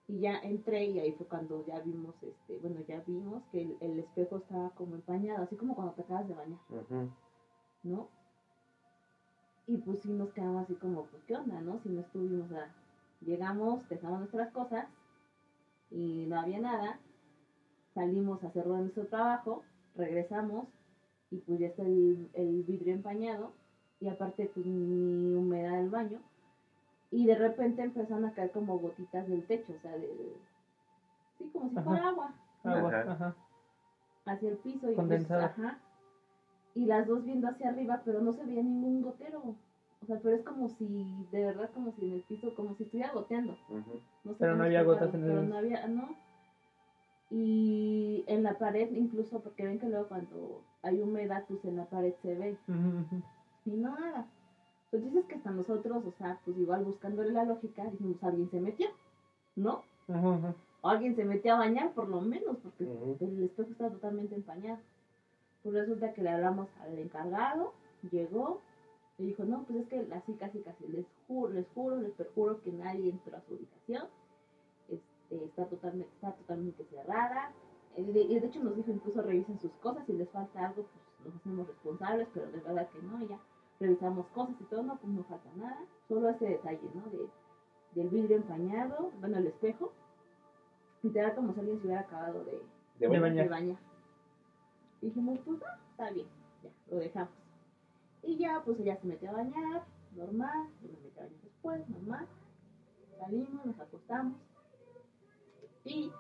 [0.08, 3.78] Y ya entré y ahí fue cuando ya vimos, este, bueno, ya vimos que el,
[3.80, 6.60] el espejo estaba como empañado, así como cuando te acabas de bañar.
[7.84, 8.10] ¿no?
[9.68, 11.80] Y pues sí nos quedamos así como, pues, ¿qué onda, no?
[11.80, 12.74] Si no estuvimos, o sea,
[13.22, 14.88] llegamos, dejamos nuestras cosas
[15.92, 17.00] y no había nada,
[17.94, 19.62] salimos a hacer nuestro trabajo,
[19.96, 20.68] regresamos
[21.30, 23.52] y pues ya está el, el vidrio empañado
[24.00, 26.20] y aparte pues ni humedad del baño
[27.12, 30.10] y de repente empezaron a caer como gotitas del techo, o sea, del,
[31.38, 31.84] sí, como si Ajá.
[31.90, 32.72] fuera agua, ¿no?
[32.72, 33.36] Agua, Ajá.
[34.26, 35.78] hacia el piso y pues, ajá,
[36.74, 39.56] y las dos viendo hacia arriba, pero no se veía ningún gotero.
[40.02, 42.84] O sea, pero es como si, de verdad, como si en el piso, como si
[42.84, 43.54] estuviera goteando.
[43.70, 44.00] Ujú.
[44.24, 46.16] No sé Pero no había gotas en el- Pero no había, no.
[47.30, 51.86] Y en la pared, incluso, porque ven que luego cuando hay humedad, pues en la
[51.86, 52.58] pared se ve.
[53.66, 54.28] Y no nada.
[54.90, 58.60] Pues dices que hasta nosotros, o sea, pues igual buscándole la lógica, dijimos, alguien se
[58.60, 58.90] metió,
[59.56, 59.84] ¿no?
[60.08, 60.54] Ujú.
[60.82, 64.80] O alguien se metió a bañar, por lo menos, porque el espejo estaba totalmente empañado.
[65.64, 67.72] Pues resulta que le hablamos al encargado,
[68.12, 68.60] llegó,
[69.22, 72.60] y dijo, no, pues es que así casi casi, les juro, les juro, les perjuro
[72.62, 74.08] que nadie entró a su habitación.
[74.90, 77.54] Este, está, totalmente, está totalmente cerrada.
[77.98, 81.26] Eh, de, de hecho nos dijo incluso revisen sus cosas, si les falta algo, pues
[81.26, 83.40] nos hacemos responsables, pero de verdad que no, ya
[83.80, 85.86] revisamos cosas y todo, no, pues no falta nada.
[86.08, 87.04] Solo ese detalle, ¿no?
[87.12, 87.30] De,
[87.94, 89.94] del vidrio empañado, bueno, el espejo.
[91.04, 92.62] Literal como si alguien se hubiera acabado de,
[93.00, 93.50] De De bañar.
[93.50, 93.78] bañar.
[95.02, 96.28] Y dijimos, pues no, está bien,
[96.64, 97.41] ya, lo dejamos.
[98.24, 99.84] Y ya, pues ella se metió a bañar,
[100.16, 102.28] normal, yo me metí a bañar después, normal.
[103.20, 104.38] Salimos, nos acostamos.
[105.84, 106.12] Y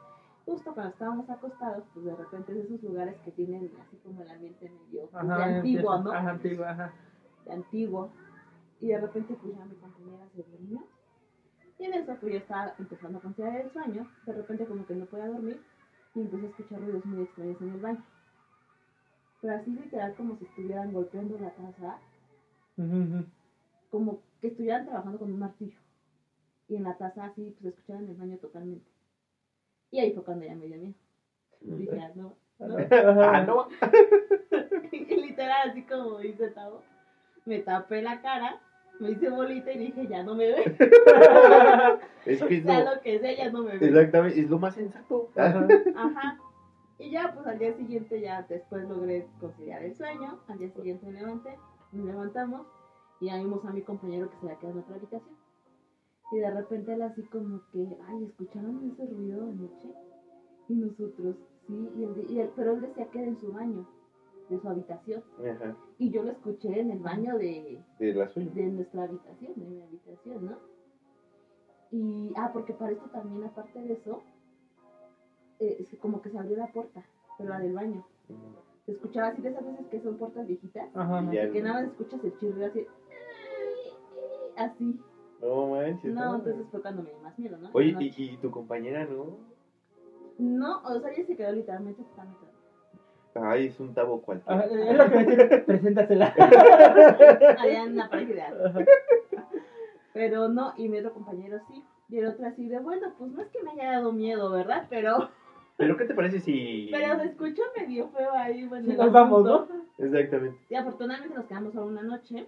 [0.46, 4.22] justo cuando estábamos acostados, pues de repente es de esos lugares que tienen así como
[4.22, 6.12] el ambiente medio pues, de antiguo, ¿no?
[6.12, 6.94] Ajá, antiguo, ajá.
[7.46, 8.12] de antiguo.
[8.80, 10.84] Y de repente pues ya mi compañera se durmió.
[11.78, 14.10] Y en eso pues yo estaba empezando a conciliar el sueño.
[14.26, 15.62] De repente como que no podía dormir.
[16.16, 18.04] Y empecé a escuchar ruidos muy extraños en el baño.
[19.42, 21.98] Pero así literal como si estuvieran golpeando la taza.
[23.90, 25.78] Como que estuvieran trabajando con un martillo.
[26.68, 28.90] Y en la taza así pues escuchaba en el baño totalmente.
[29.92, 30.94] Y ahí fue cuando ya me dio miedo.
[31.60, 32.78] Dije, ah, no, no.
[33.24, 33.68] Ah, no.
[34.92, 36.82] Y literal, así como dice Tavo,
[37.46, 38.62] me tapé la cara,
[39.00, 40.76] me hice bolita y dije, ya no me ve.
[42.26, 43.88] Es que es sea lo, lo que sea, ya no me ve.
[43.88, 45.30] exactamente, es lo más sensato.
[45.36, 45.68] Ajá.
[45.96, 46.40] Ajá.
[47.02, 50.40] Y ya, pues al día siguiente, ya después logré conciliar el sueño.
[50.48, 51.58] Al día siguiente me levanté,
[51.92, 52.68] nos levantamos
[53.20, 55.36] y ya vimos a mi compañero que se había quedado en otra habitación.
[56.32, 59.90] Y de repente él así como que, ay, ¿escucharon ese ruido anoche?
[60.70, 61.36] Y nosotros,
[61.68, 63.86] sí, y él, y él- pero él decía que era en su baño,
[64.50, 65.24] de su habitación.
[65.40, 68.52] Ajá, Y yo lo escuché en el baño de, de la suya.
[68.54, 70.58] de nuestra habitación, de mi habitación, ¿no?
[71.92, 74.22] Y, ah, porque para esto también, aparte de eso,
[75.62, 77.04] eh, es que como que se abrió la puerta,
[77.38, 78.06] pero la del baño.
[78.86, 81.24] Se escuchaba así de esas veces que son puertas viejitas, Ajá.
[81.32, 82.88] Ya, que nada más escuchas el chirrido así,
[84.58, 85.00] así.
[85.40, 86.14] No manches.
[86.14, 87.70] No, entonces fue cuando me dio más miedo, ¿no?
[87.74, 89.38] Oye, y, y tu compañera, ¿no?
[90.40, 92.48] No, o sea, ella se quedó literalmente totalmente.
[93.36, 94.66] Ay, es un tabo cualquiera.
[94.66, 96.34] Es lo que me preséntasela.
[97.60, 98.10] allá en la.
[100.14, 101.84] Pero no, y mi otro compañero sí.
[102.10, 104.88] Y el otro así de, bueno, pues no es que me haya dado miedo, ¿verdad?
[104.90, 105.30] Pero,
[105.82, 106.90] Pero, ¿qué te parece si...?
[106.92, 108.86] pero se escuchó medio feo ahí, bueno.
[108.86, 109.86] Sí, nos vamos, asunto.
[109.98, 110.58] Exactamente.
[110.70, 112.48] Y afortunadamente nos quedamos solo una noche.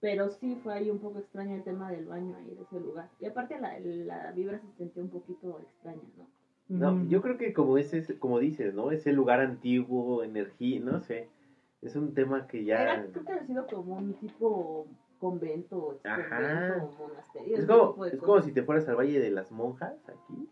[0.00, 3.10] Pero sí fue ahí un poco extraño el tema del baño ahí de ese lugar.
[3.20, 6.26] Y aparte la, la vibra se sentía un poquito extraña, ¿no?
[6.68, 8.92] No, yo creo que como ese, como dices, ¿no?
[8.92, 11.28] Ese lugar antiguo, energía, no sé.
[11.82, 12.82] Es un tema que ya...
[12.82, 14.86] Era, creo que había sido como un tipo
[15.18, 16.78] convento, ex Ajá.
[16.78, 17.56] convento, monasterio.
[17.56, 20.48] Es como, es como si te fueras al Valle de las Monjas aquí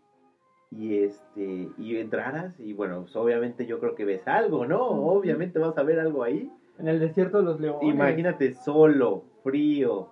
[0.71, 4.85] y este y entraras y bueno, pues, obviamente yo creo que ves algo, ¿no?
[4.87, 6.51] Obviamente vas a ver algo ahí.
[6.77, 7.89] En el desierto de los leones.
[7.93, 10.07] Imagínate solo, frío.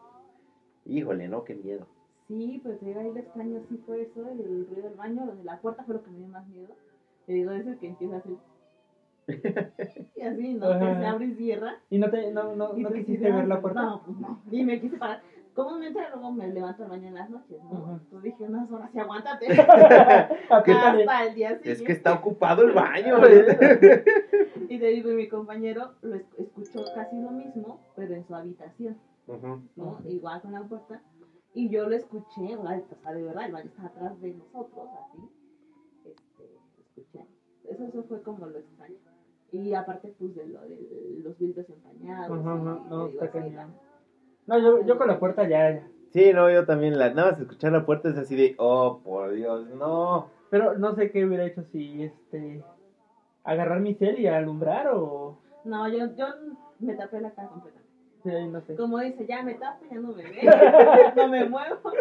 [0.85, 1.43] Híjole, ¿no?
[1.43, 1.85] Qué miedo.
[2.27, 5.43] Sí, pues digo, ahí lo extraño sí fue eso, el ruido del baño, lo de
[5.43, 6.73] la puerta fue lo que me dio más miedo.
[7.25, 8.35] Te digo, es el que empieza así.
[10.15, 10.67] y así, ¿no?
[10.79, 10.99] Que Ajá.
[10.99, 11.75] se abre y cierra.
[11.89, 13.81] Y no, te, no, no, no quisiste ver "Ah, la puerta.
[13.81, 14.41] No, pues no.
[14.51, 15.21] Y me quise parar.
[15.57, 17.99] Comúnmente luego me levanto al baño en las noches, ¿no?
[18.11, 19.47] Pues dije, unas horas y aguántate.
[20.51, 21.71] Hasta el día siguiente.
[21.71, 23.17] Es que está ocupado el baño.
[24.69, 28.35] Y te digo, y mi compañero lo es- escuchó casi lo mismo, pero en su
[28.35, 28.97] habitación.
[30.05, 31.01] Igual con la puerta.
[31.55, 35.17] Y yo lo escuché, o sea, de verdad, el baño está atrás de nosotros, así.
[36.05, 36.43] Este,
[36.81, 37.25] escuché.
[37.67, 38.97] Eso, eso fue como lo extraño.
[39.51, 42.39] Y aparte, pues, de lo de los vidrios empañados.
[42.39, 42.55] Ajá,
[42.89, 43.86] no, está cañón.
[44.47, 45.83] No, yo, yo con la puerta ya.
[46.11, 46.97] Sí, no, yo también.
[46.97, 50.29] La, nada más escuchar la puerta es así de, oh, por Dios, no.
[50.49, 52.63] Pero no sé qué hubiera hecho si este.
[53.43, 55.37] Agarrar mi cel y alumbrar o.
[55.65, 56.27] No, yo, yo
[56.79, 57.87] me tapé la cara completamente.
[58.23, 58.75] Sí, no sé.
[58.75, 61.91] Como dice, ya me tapo, ya no me ve, no me muevo.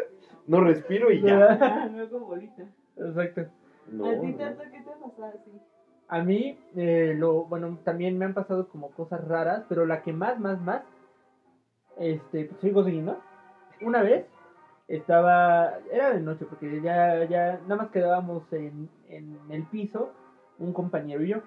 [0.46, 1.58] No respiro y ya.
[1.60, 2.62] Ah, me hago bolita.
[2.96, 3.46] Exacto.
[3.90, 4.38] No, ¿A ti, no.
[4.38, 5.50] Tato, qué te ha pasado así?
[6.08, 10.12] A mí, eh, lo, bueno, también me han pasado como cosas raras, pero la que
[10.12, 10.82] más, más, más,
[11.96, 13.18] este, pues godín, ¿no?
[13.80, 14.26] Una vez
[14.88, 20.12] estaba, era de noche, porque ya, ya, nada más quedábamos en, en el piso,
[20.58, 21.42] un compañero y yo.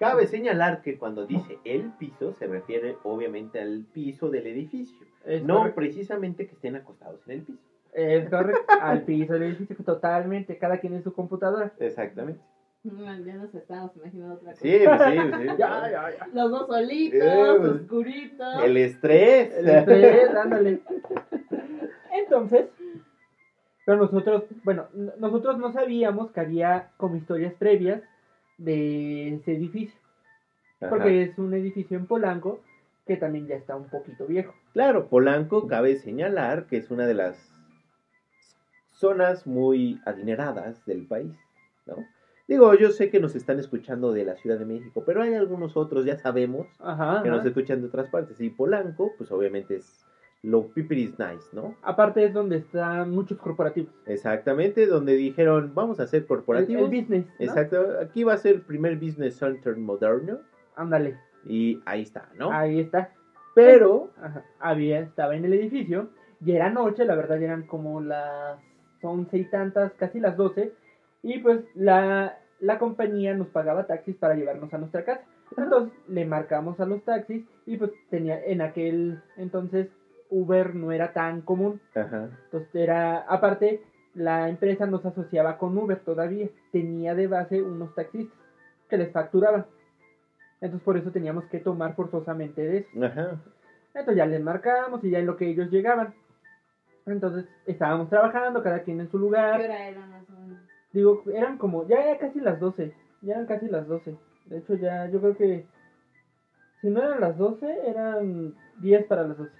[0.00, 5.06] Cabe señalar que cuando dice el piso se refiere obviamente al piso del edificio.
[5.26, 5.76] Es no correcto.
[5.76, 7.62] precisamente que estén acostados en el piso.
[7.92, 11.74] Es correcto, al piso del edificio, totalmente, cada quien en su computadora.
[11.78, 12.40] Exactamente.
[12.82, 14.62] No, ya nos estábamos imaginando otra cosa.
[14.62, 15.46] Sí, pues sí, sí.
[15.58, 16.26] Ya, ya, ya.
[16.32, 18.64] Los dos solitos, Eh, pues, oscuritos.
[18.64, 19.54] El estrés.
[19.58, 20.80] El estrés, ándale.
[22.12, 22.66] Entonces,
[23.84, 24.86] pero nosotros, bueno,
[25.18, 28.02] nosotros no sabíamos que había como historias previas
[28.56, 29.98] de ese edificio,
[30.80, 30.90] Ajá.
[30.90, 32.60] porque es un edificio en Polanco
[33.06, 34.54] que también ya está un poquito viejo.
[34.72, 37.52] Claro, Polanco cabe señalar que es una de las
[38.92, 41.36] zonas muy adineradas del país,
[41.86, 41.96] ¿no?
[42.50, 45.76] Digo, yo sé que nos están escuchando de la Ciudad de México, pero hay algunos
[45.76, 47.36] otros, ya sabemos, Ajá, que ajá.
[47.36, 48.40] nos escuchan de otras partes.
[48.40, 50.04] Y Polanco, pues obviamente es
[50.42, 51.76] lo pipiris nice, ¿no?
[51.82, 53.92] Aparte es donde están muchos corporativos.
[54.04, 56.90] Exactamente, donde dijeron, vamos a hacer corporativos.
[56.90, 57.26] el business.
[57.38, 57.46] ¿no?
[57.46, 60.40] Exacto, aquí va a ser el primer business center moderno.
[60.74, 61.18] Ándale.
[61.46, 62.50] Y ahí está, ¿no?
[62.50, 63.12] Ahí está.
[63.54, 66.08] Pero, Ajá, había, estaba en el edificio
[66.44, 68.58] y era noche, la verdad eran como las
[69.02, 70.72] once y tantas, casi las doce,
[71.22, 75.22] y pues la, la compañía nos pagaba taxis para llevarnos a nuestra casa.
[75.56, 79.88] Entonces le marcamos a los taxis y pues tenía en aquel entonces
[80.30, 81.80] Uber no era tan común.
[81.94, 83.82] ajá, Entonces era, aparte,
[84.14, 86.48] la empresa nos asociaba con Uber todavía.
[86.70, 88.38] Tenía de base unos taxistas
[88.88, 89.66] que les facturaban.
[90.60, 93.04] Entonces por eso teníamos que tomar forzosamente de eso.
[93.04, 93.40] ajá.
[93.92, 96.14] Entonces ya les marcamos y ya en lo que ellos llegaban.
[97.06, 99.60] Entonces estábamos trabajando, cada quien en su ¿Qué lugar.
[99.60, 100.29] hora era más o menos?
[100.92, 102.92] Digo, eran como, ya era casi las 12.
[103.22, 104.16] Ya eran casi las 12.
[104.46, 105.64] De hecho, ya, yo creo que
[106.80, 109.52] si no eran las 12, eran 10 para las 12.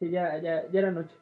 [0.00, 1.14] Sí, ya, ya, ya era noche.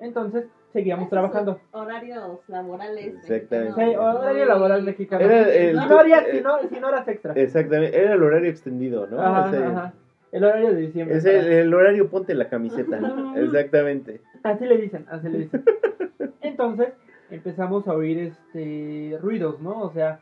[0.00, 1.60] Entonces seguíamos Esos trabajando.
[1.70, 3.14] Horarios laborales.
[3.14, 3.74] Exactamente.
[3.90, 5.24] Sí, horario laboral mexicano.
[5.24, 7.32] Era el- si, no haría- eh, si no- si no horas extra.
[7.34, 9.20] Exactamente, era el horario extendido, ¿no?
[9.20, 9.92] Ajá, Ese- ajá.
[10.32, 11.16] El horario de diciembre.
[11.18, 12.98] Es el, el horario ponte la camiseta.
[13.36, 14.20] Exactamente.
[14.42, 15.62] Así le dicen, así le dicen.
[16.40, 16.88] Entonces
[17.32, 19.80] empezamos a oír este ruidos, ¿no?
[19.80, 20.20] O sea,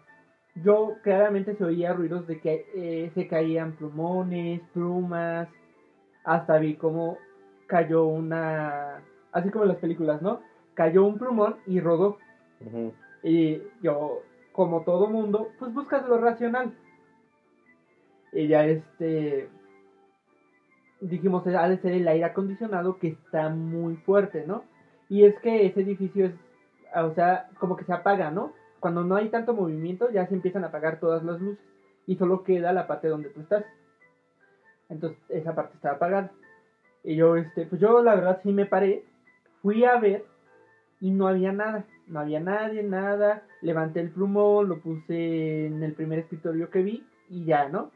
[0.55, 5.49] yo claramente se oía ruidos de que eh, se caían plumones, plumas,
[6.25, 7.19] hasta vi cómo
[7.67, 10.41] cayó una, así como en las películas, ¿no?
[10.75, 12.19] Cayó un plumón y rodó.
[13.23, 16.73] Y yo, como todo mundo, pues buscas lo racional.
[18.33, 19.49] Y ya este
[21.01, 24.65] dijimos ha de ser el aire acondicionado que está muy fuerte, ¿no?
[25.09, 26.33] Y es que ese edificio es,
[26.95, 28.53] o sea, como que se apaga, ¿no?
[28.81, 31.59] Cuando no hay tanto movimiento ya se empiezan a apagar todas las luces
[32.07, 33.65] y solo queda la parte donde tú estás.
[34.89, 36.33] Entonces esa parte está apagada.
[37.05, 39.05] Y yo, este, pues yo la verdad sí me paré,
[39.63, 40.25] fui a ver
[41.01, 43.43] y no había nada, no había nadie, nada.
[43.63, 47.91] Levanté el plumón, lo puse en el primer escritorio que vi y ya, ¿no?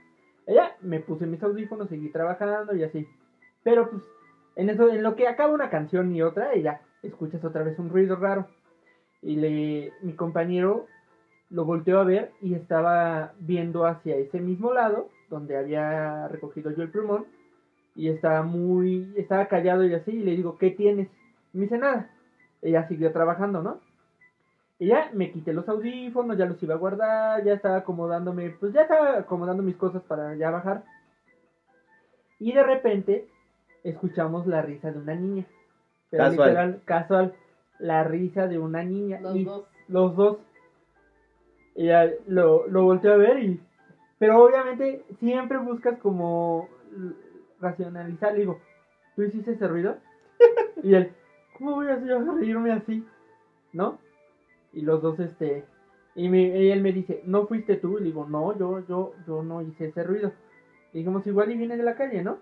[0.46, 3.06] Ya me puse mis audífonos, seguí trabajando y así.
[3.62, 4.02] Pero pues
[4.56, 7.88] en eso, en lo que acaba una canción y otra, ya escuchas otra vez un
[7.88, 8.46] ruido raro.
[9.24, 10.86] Y le, mi compañero
[11.50, 16.82] lo volteó a ver y estaba viendo hacia ese mismo lado donde había recogido yo
[16.82, 17.24] el plumón
[17.96, 21.08] y estaba muy, estaba callado y así, y le digo, ¿qué tienes?
[21.52, 22.10] Y me dice nada.
[22.60, 23.80] Ella siguió trabajando, ¿no?
[24.78, 28.72] Y ya me quité los audífonos, ya los iba a guardar, ya estaba acomodándome, pues
[28.72, 30.84] ya estaba acomodando mis cosas para ya bajar.
[32.40, 33.28] Y de repente
[33.84, 35.46] escuchamos la risa de una niña.
[36.10, 36.48] Pero Casual.
[36.48, 37.34] literal, casual,
[37.78, 39.20] la risa de una niña.
[39.20, 39.64] Los y dos.
[39.88, 40.38] Los dos.
[41.74, 43.60] Y ya lo, lo volteé a ver y...
[44.18, 46.68] Pero obviamente siempre buscas como
[47.60, 48.32] racionalizar.
[48.32, 48.60] Le digo,
[49.16, 49.96] ¿tú hiciste ese ruido?
[50.82, 51.12] Y él,
[51.58, 53.04] ¿cómo voy a reírme así?
[53.72, 53.98] ¿No?
[54.72, 55.64] Y los dos, este...
[56.16, 57.96] Y, me- y él me dice, ¿no fuiste tú?
[57.98, 60.32] Y le digo, no, yo, yo, yo no hice ese ruido.
[60.92, 62.38] Y dijimos, igual y viene de la calle, ¿no?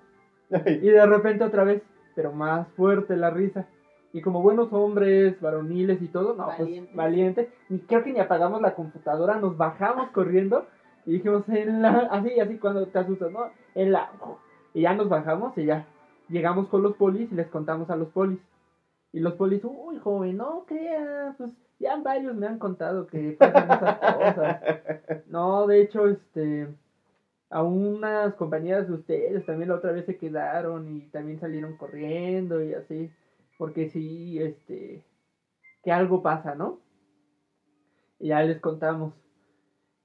[0.66, 1.82] Y de repente otra vez,
[2.14, 3.66] pero más fuerte la risa.
[4.12, 6.84] Y como buenos hombres, varoniles y todo, no, Valientes.
[6.86, 7.48] pues valientes.
[7.68, 10.66] Ni creo que ni apagamos la computadora, nos bajamos corriendo
[11.06, 13.50] y dijimos en la, así, así cuando te asustas, ¿no?
[13.74, 14.10] En la,
[14.74, 15.86] y ya nos bajamos y ya
[16.28, 18.38] llegamos con los polis y les contamos a los polis.
[19.12, 23.70] Y los polis, uy, joven, no crea, pues ya varios me han contado que pasan
[23.70, 24.60] esas cosas.
[25.26, 26.68] No, de hecho, este,
[27.50, 32.62] a unas compañeras de ustedes también la otra vez se quedaron y también salieron corriendo
[32.62, 33.10] y así,
[33.62, 35.04] porque sí, este,
[35.84, 36.80] que algo pasa, ¿no?
[38.18, 39.12] Y ya les contamos.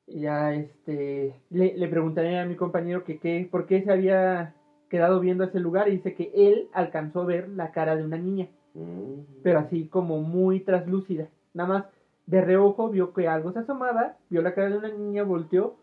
[0.06, 4.54] Y ya, este, le, le pregunté a mi compañero que qué, por qué se había
[4.92, 8.20] quedado viendo ese lugar y dice que él alcanzó a ver la cara de una
[8.20, 9.42] niña, Mm.
[9.42, 11.28] pero así como muy traslúcida.
[11.56, 11.86] Nada más
[12.28, 15.74] de reojo vio que algo se asomaba, vio la cara de una niña, volteó,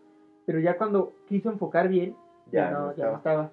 [0.47, 2.15] pero ya cuando quiso enfocar bien,
[2.53, 3.51] ya, Ya no, no ya no estaba.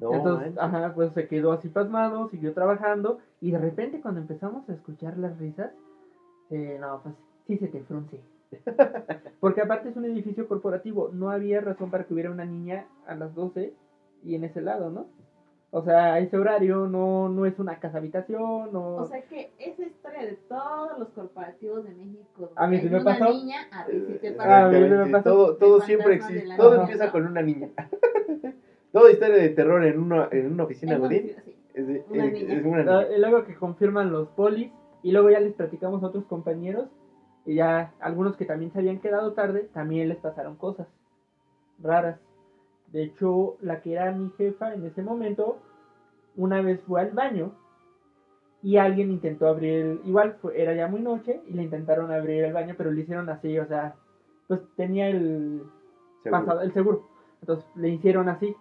[0.00, 4.68] No, Entonces, ajá, pues se quedó así pasmado, siguió trabajando y de repente cuando empezamos
[4.68, 5.70] a escuchar las risas,
[6.50, 7.14] eh, no, pues
[7.46, 8.18] sí se te frunce.
[9.40, 13.14] Porque aparte es un edificio corporativo, no había razón para que hubiera una niña a
[13.14, 13.74] las 12
[14.24, 15.06] y en ese lado, ¿no?
[15.72, 18.96] O sea, ese horario no, no es una casa habitación, no...
[18.96, 22.50] O sea que esa historia de todos los corporativos de México.
[22.56, 23.32] A mí hay me una pasó.
[23.32, 24.50] niña, a ti sí te pasó.
[24.50, 25.30] Ah, a mí sí me pasó.
[25.30, 26.46] Todo, todo siempre existe.
[26.46, 26.82] la Todo niña.
[26.82, 27.68] empieza con una niña.
[28.92, 31.56] Toda historia de terror en una, en una oficina En Godín sí.
[31.74, 32.54] es, de- Una es- niña.
[32.54, 33.16] es una niña.
[33.16, 34.70] y luego que confirman los polis
[35.02, 36.88] Y luego ya les platicamos a otros compañeros
[37.46, 40.86] y ya algunos que también se habían quedado tarde, también les pasaron cosas
[41.82, 42.18] raras.
[42.92, 45.56] De hecho, la que era mi jefa en ese momento,
[46.36, 47.52] una vez fue al baño
[48.62, 52.44] y alguien intentó abrir, el, igual fue, era ya muy noche y le intentaron abrir
[52.44, 53.94] el baño, pero le hicieron así, o sea,
[54.46, 55.62] pues tenía el
[56.22, 56.44] Seguro.
[56.44, 57.06] pasado, el seguro.
[57.40, 58.54] Entonces le hicieron así,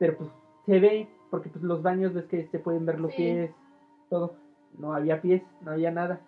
[0.00, 0.30] pero pues
[0.66, 3.18] se ve, porque pues los baños ves que se pueden ver los Sí.
[3.18, 3.50] pies,
[4.08, 4.34] todo.
[4.78, 6.20] No había pies, no había nada.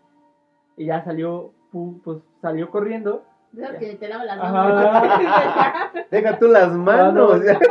[0.77, 3.25] Y ya salió, pu- pues salió corriendo.
[3.53, 3.79] De esas Ya.
[3.81, 4.53] que te lavan las Ajá.
[4.53, 6.05] manos.
[6.11, 7.41] Deja tú las manos.
[7.51, 7.59] Ah,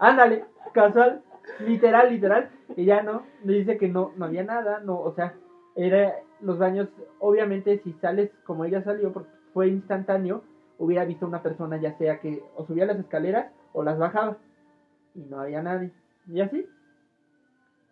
[0.00, 1.22] Ándale, casual,
[1.60, 2.50] literal, literal.
[2.76, 5.34] Y ya no, me dice que no, no había nada, no, o sea,
[5.76, 6.88] era los baños,
[7.20, 10.42] obviamente si sales como ella salió, porque fue instantáneo,
[10.84, 14.38] hubiera visto una persona ya sea que o subía las escaleras o las bajaba.
[15.14, 15.92] Y no había nadie.
[16.26, 16.66] Y así,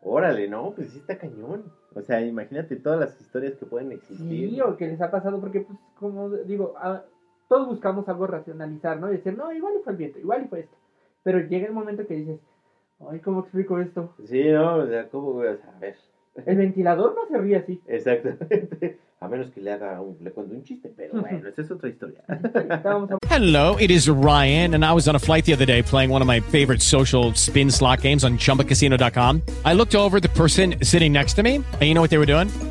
[0.02, 1.64] Órale, no, pues sí está cañón.
[1.94, 4.50] O sea, imagínate todas las historias que pueden existir.
[4.50, 6.74] sí, o que les ha pasado, porque pues como digo,
[7.48, 9.08] todos buscamos algo racionalizar, ¿no?
[9.08, 10.76] Y decir, no, igual y fue el viento, igual y fue esto.
[11.22, 12.40] Pero llega el momento que dices,
[13.10, 14.14] ay, ¿cómo explico esto?
[14.24, 15.96] Sí, no, o sea, ¿cómo voy a saber?
[16.46, 17.82] El ventilador no se ríe así.
[17.86, 18.98] Exactamente.
[19.22, 21.90] A menos que le haga un, le cuente un chiste, pero bueno, esa es otra
[21.90, 22.20] historia.
[23.28, 26.22] Hello, it is Ryan, and I was on a flight the other day playing one
[26.22, 29.42] of my favorite social spin slot games on chumbacasino.com.
[29.66, 32.24] I looked over the person sitting next to me, and you know what they were
[32.24, 32.48] doing?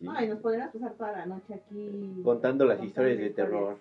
[0.00, 0.12] ¿no?
[0.12, 0.28] Ay, sí.
[0.30, 3.50] Nos podríamos pasar toda la noche aquí Contando las historias de historias.
[3.50, 3.78] terror.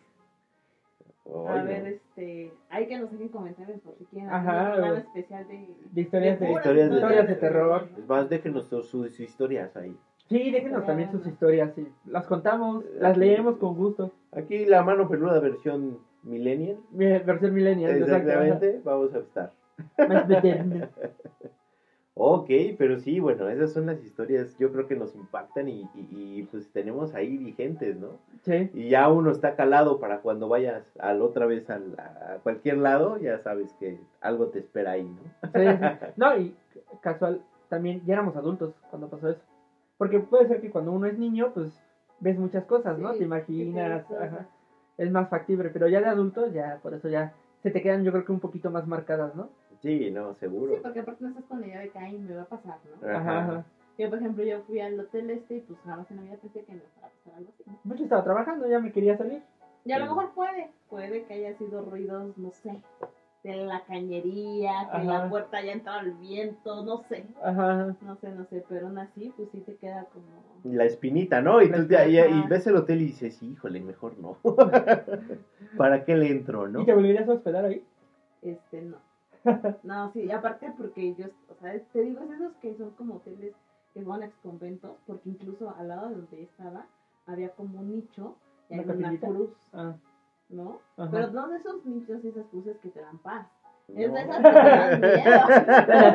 [1.48, 5.68] A ver, este, hay que nos dejen comentarios por si quieren Ajá, un especial de,
[5.92, 7.88] de historias de, puras Historias de- historias de terror.
[8.00, 9.96] Es más, déjenos sus, sus historias ahí.
[10.28, 11.88] Sí, déjenos también sus historias, sí.
[12.06, 14.12] Las contamos, las leemos con gusto.
[14.32, 16.78] Aquí la mano peluda versión millennial.
[16.92, 19.52] Mi- Versión millennial, Exactamente, vamos a estar.
[22.22, 26.40] Ok, pero sí, bueno, esas son las historias, yo creo que nos impactan y, y-
[26.40, 28.10] y, pues tenemos ahí vigentes, ¿no?
[28.44, 28.70] Sí.
[28.74, 33.18] Y ya uno está calado para cuando vayas al otra vez al- a cualquier lado,
[33.18, 35.22] ya sabes que algo te espera ahí, ¿no?
[35.54, 35.86] Sí, sí.
[36.18, 36.54] No, y
[37.02, 39.42] casual, también ya éramos adultos cuando pasó eso.
[39.98, 41.82] Porque puede ser que cuando uno es niño, pues
[42.20, 43.14] ves muchas cosas, ¿no?
[43.14, 44.24] Sí, te imaginas, sí, sí, sí.
[44.26, 44.46] ajá.
[44.98, 47.32] es más factible, pero ya de adulto, ya por eso ya
[47.64, 49.48] se te quedan yo creo que un poquito más marcadas, ¿no?
[49.82, 50.82] Sí, no, Sí, seguro.
[50.82, 53.08] porque aparte no estás con la idea de que ay, me va a pasar, ¿no?
[53.10, 53.66] Ajá, ajá.
[53.98, 56.64] Yo, por ejemplo, yo fui al hotel este y pues jamás en la vida pensé
[56.64, 57.64] que me fuera a pasar algo así.
[57.84, 59.42] Mucho estaba trabajando, ya me quería salir.
[59.86, 60.10] Y a lo Sí.
[60.10, 62.82] mejor puede, puede que haya sido ruidos, no sé,
[63.44, 65.04] de la cañería, que Ajá.
[65.24, 67.26] la puerta haya entrado el viento, no sé.
[67.42, 67.96] Ajá.
[68.02, 70.26] No sé, no sé, pero aún así, pues sí te queda como...
[70.76, 71.62] La espinita, ¿no?
[71.62, 74.38] Y tú y ves el hotel y dices, híjole, mejor no.
[75.78, 76.82] ¿Para qué le entro, no?
[76.82, 77.82] ¿Y te volverías a hospedar ahí?
[78.42, 78.98] Este, no.
[79.84, 83.16] No, sí, y aparte porque yo, o sea, te digo, es esos que son como
[83.16, 83.54] hoteles
[83.94, 86.86] que van a ex conventos, porque incluso al lado de donde estaba
[87.26, 88.36] había como un nicho
[88.70, 89.94] y ¿Una hay una cruz, Ah,
[90.50, 90.80] ¿no?
[90.98, 91.10] Ajá.
[91.12, 93.48] Pero no de esos nichos y esas cruces que te dan paz.
[93.88, 95.00] Es de esas que te dan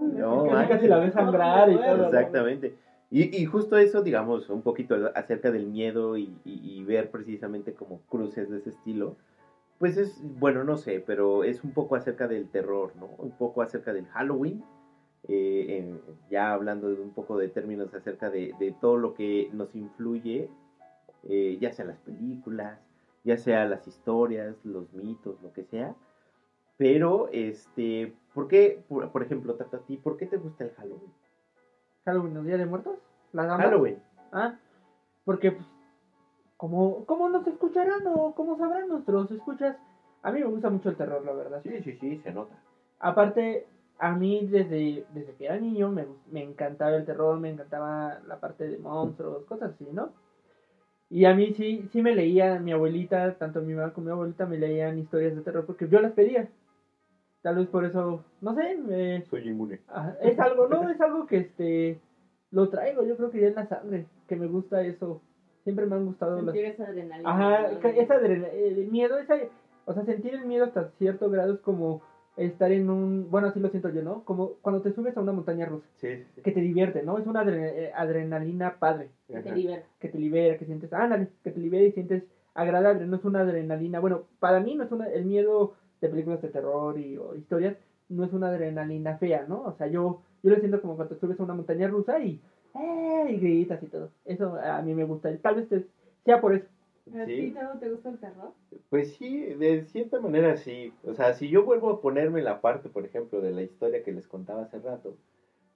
[0.00, 2.06] No, casi la ves sangrar y todo.
[2.06, 2.74] Exactamente.
[3.12, 8.58] Y, justo eso, digamos, un poquito acerca del miedo y, ver precisamente como cruces de
[8.58, 9.16] ese estilo,
[9.78, 13.06] pues es, bueno, no sé, pero es un poco acerca del terror, ¿no?
[13.18, 14.62] Un poco acerca del Halloween,
[15.28, 15.98] eh,
[16.30, 20.48] ya hablando de un poco de términos acerca de, todo lo que nos influye,
[21.28, 22.78] eh, ya sea las películas,
[23.24, 25.96] ya sea las historias, los mitos, lo que sea.
[26.76, 30.70] Pero, este, ¿por qué, por, por ejemplo, Tata, a ti, ¿por qué te gusta el
[30.72, 31.12] Halloween?
[32.04, 32.98] Halloween, los días de muertos.
[33.32, 33.66] Las damas.
[33.66, 33.98] Halloween.
[34.32, 34.56] Ah,
[35.24, 35.66] porque, pues,
[36.56, 39.76] ¿cómo, ¿cómo nos escucharán o cómo sabrán nuestros escuchas?
[40.22, 41.60] A mí me gusta mucho el terror, la verdad.
[41.62, 42.54] Sí, sí, sí, se nota.
[42.98, 43.66] Aparte,
[43.98, 48.38] a mí desde, desde que era niño me, me encantaba el terror, me encantaba la
[48.38, 50.10] parte de monstruos, cosas así, ¿no?
[51.08, 54.46] Y a mí sí, sí me leía, mi abuelita, tanto mi mamá como mi abuelita
[54.46, 56.48] me leían historias de terror porque yo las pedía.
[57.42, 59.80] Tal vez por eso, no sé, me- Soy inmune.
[60.20, 61.98] Es algo, no, es algo que este
[62.50, 65.22] lo traigo, yo creo que ya en la sangre, que me gusta eso.
[65.62, 67.30] Siempre me han gustado las Sentir esa adrenalina.
[67.30, 69.34] Ajá, esa adrena- el miedo, esa,
[69.84, 72.00] o sea, sentir el miedo hasta cierto grado es como
[72.36, 74.24] estar en un, bueno, así lo siento yo, ¿no?
[74.24, 76.42] Como cuando te subes a una montaña rusa, Sí, sí, sí.
[76.42, 77.18] que te divierte, ¿no?
[77.18, 79.82] Es una adre- eh, adrenalina padre, Que te libera.
[79.98, 82.24] que te libera, que sientes, ándale, que te libera y sientes
[82.54, 86.40] agradable, no es una adrenalina, bueno, para mí no es una, el miedo de películas
[86.42, 87.76] de terror y o historias,
[88.08, 89.62] no es una adrenalina fea, ¿no?
[89.64, 92.42] O sea, yo, yo lo siento como cuando subes a una montaña rusa y,
[92.74, 93.26] ¡eh!
[93.30, 94.10] y gritas y todo.
[94.24, 95.86] Eso a mí me gusta, tal vez te-
[96.24, 96.66] sea por eso.
[97.12, 98.54] ¿A ti no te gusta el terror?
[98.88, 100.96] Pues sí, de cierta manera sí.
[101.02, 104.12] O sea, si yo vuelvo a ponerme la parte, por ejemplo, de la historia que
[104.12, 105.16] les contaba hace rato,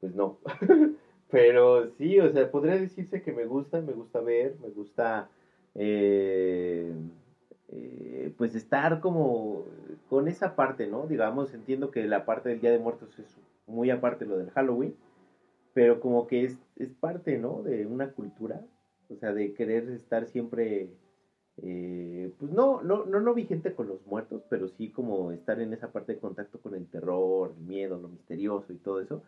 [0.01, 0.41] pues no.
[1.29, 5.31] Pero sí, o sea, podría decirse que me gusta, me gusta ver, me gusta,
[5.75, 6.95] eh,
[7.69, 9.65] eh, pues estar como
[10.09, 11.07] con esa parte, ¿no?
[11.07, 13.37] Digamos, entiendo que la parte del Día de Muertos es
[13.67, 14.95] muy aparte lo del Halloween,
[15.73, 17.63] pero como que es, es parte, ¿no?
[17.63, 18.63] De una cultura,
[19.09, 20.89] o sea, de querer estar siempre
[21.63, 25.73] eh, pues no, no, no, no vigente con los muertos, pero sí como estar en
[25.73, 29.23] esa parte de contacto con el terror, el miedo, lo misterioso y todo eso,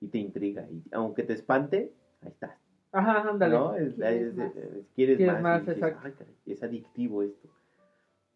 [0.00, 0.66] y te intriga.
[0.70, 1.90] Y aunque te espante,
[2.20, 2.56] ahí estás.
[2.92, 3.56] Ajá, ándale.
[3.56, 3.74] ¿no?
[3.74, 4.56] Es- Quieres es- más.
[4.56, 6.00] es- quieres Quieres más, más, y dices, exacto.
[6.04, 7.48] "Ay, caray, es adictivo esto.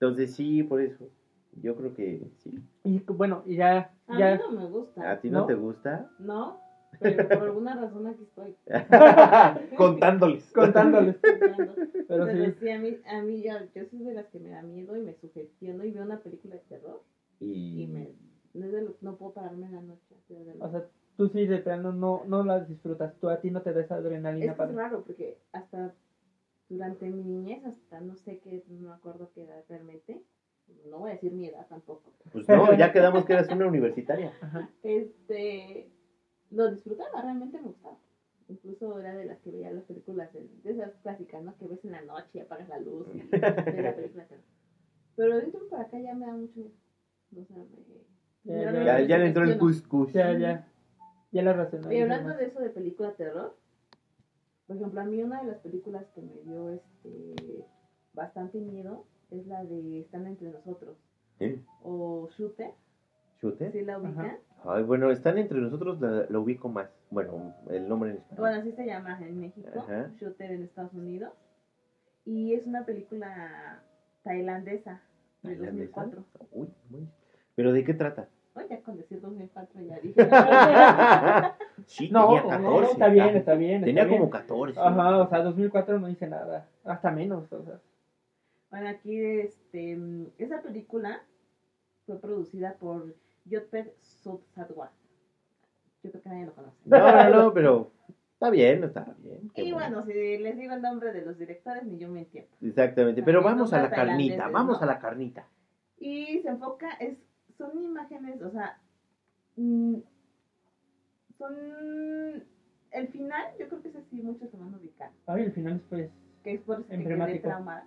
[0.00, 1.08] Entonces sí, por eso.
[1.62, 2.50] Yo creo que sí.
[2.84, 5.10] Y bueno, y ya, A ya, mí no me gusta.
[5.10, 5.46] ¿A ti no, ¿No?
[5.46, 6.06] te gusta?
[6.18, 6.56] No,
[7.00, 8.54] pero por alguna razón aquí estoy.
[9.76, 10.44] Contándoles.
[10.54, 11.16] contándoles.
[12.08, 14.50] Pero Pero sí, sí, a mí, a mí yo, yo soy de las que me
[14.50, 17.00] da miedo y me sugestiono y veo una película de terror
[17.40, 18.12] Y, y me,
[18.54, 20.14] no, es de lo- no puedo pararme en la noche.
[20.60, 20.84] o sea,
[21.16, 23.94] tú sí de plano no, no las disfrutas, tú a ti no te da esa
[23.96, 24.72] es adrenalina es para...
[24.72, 25.92] raro porque hasta
[26.68, 30.22] durante mi niñez, hasta no sé qué, no me acuerdo qué edad realmente,
[30.90, 34.32] no voy a decir mi edad tampoco, pues no, ya quedamos que eras una universitaria.
[34.82, 35.90] este,
[36.50, 37.98] lo disfrutaba, realmente me gustaba.
[38.48, 41.56] Incluso era de las que veía las películas, de de esas clásicas, ¿no?
[41.56, 44.26] Que ves en la noche y apagas la luz y ves la película.
[45.16, 46.74] Pero dentro para acá ya me da mucho miedo.
[47.36, 48.06] O sea, me...
[48.44, 50.12] Ya, Ya, me ya le entró el cuscús.
[50.12, 50.68] Ya, ya,
[51.32, 53.56] ya la racionalizo Y hablando de eso de película terror,
[54.66, 57.64] por ejemplo, a mí una de las películas que me dio este
[58.12, 60.96] bastante miedo es la de Están entre nosotros
[61.40, 61.60] ¿Eh?
[61.82, 62.72] o Shooter,
[63.40, 63.72] ¿Shooter?
[63.72, 64.18] ¿sí la ubican?
[64.26, 64.38] Ajá.
[64.64, 66.88] Ay, bueno, están entre nosotros, la, la ubico más.
[67.10, 68.40] Bueno, el nombre en español.
[68.40, 70.10] Bueno, así se llama en México, Ajá.
[70.18, 71.32] Shooter en Estados Unidos.
[72.24, 73.82] Y es una película
[74.24, 75.02] tailandesa
[75.42, 76.00] de ¿Tailandesa?
[76.00, 76.24] 2004.
[76.52, 77.08] Uy, muy-
[77.54, 78.28] ¿Pero de qué trata?
[78.56, 80.14] Oye, ya con decir 2004 ya dije.
[81.86, 82.62] sí, No, tenía no, 14.
[82.62, 83.84] no, está bien, está bien.
[83.84, 84.18] Tenía bien.
[84.18, 84.80] como 14.
[84.80, 87.78] Ajá, o sea, 2004 no hice nada, hasta menos, o sea.
[88.70, 89.98] Bueno, aquí este,
[90.38, 91.22] esa película
[92.06, 94.90] fue producida por Yotped Subsadwa.
[96.02, 96.76] Yo creo que nadie lo conoce.
[96.84, 97.90] No, no, no, pero
[98.32, 99.50] está bien, está bien.
[99.54, 102.50] qué Y bueno, si les digo el nombre de los directores, ni yo me entiendo.
[102.62, 104.82] Exactamente, pero También vamos a la carnita, vamos ¿no?
[104.82, 105.46] a la carnita.
[105.98, 107.18] Y se enfoca, es,
[107.58, 108.80] son imágenes, o sea,
[109.56, 109.96] mm,
[111.38, 111.54] son
[112.92, 115.80] el final, yo creo que ese sí muchos se van a ubicar, Ay, el final
[115.88, 116.10] pues,
[116.42, 117.48] que es por eso que Emblemático.
[117.48, 117.86] traumada.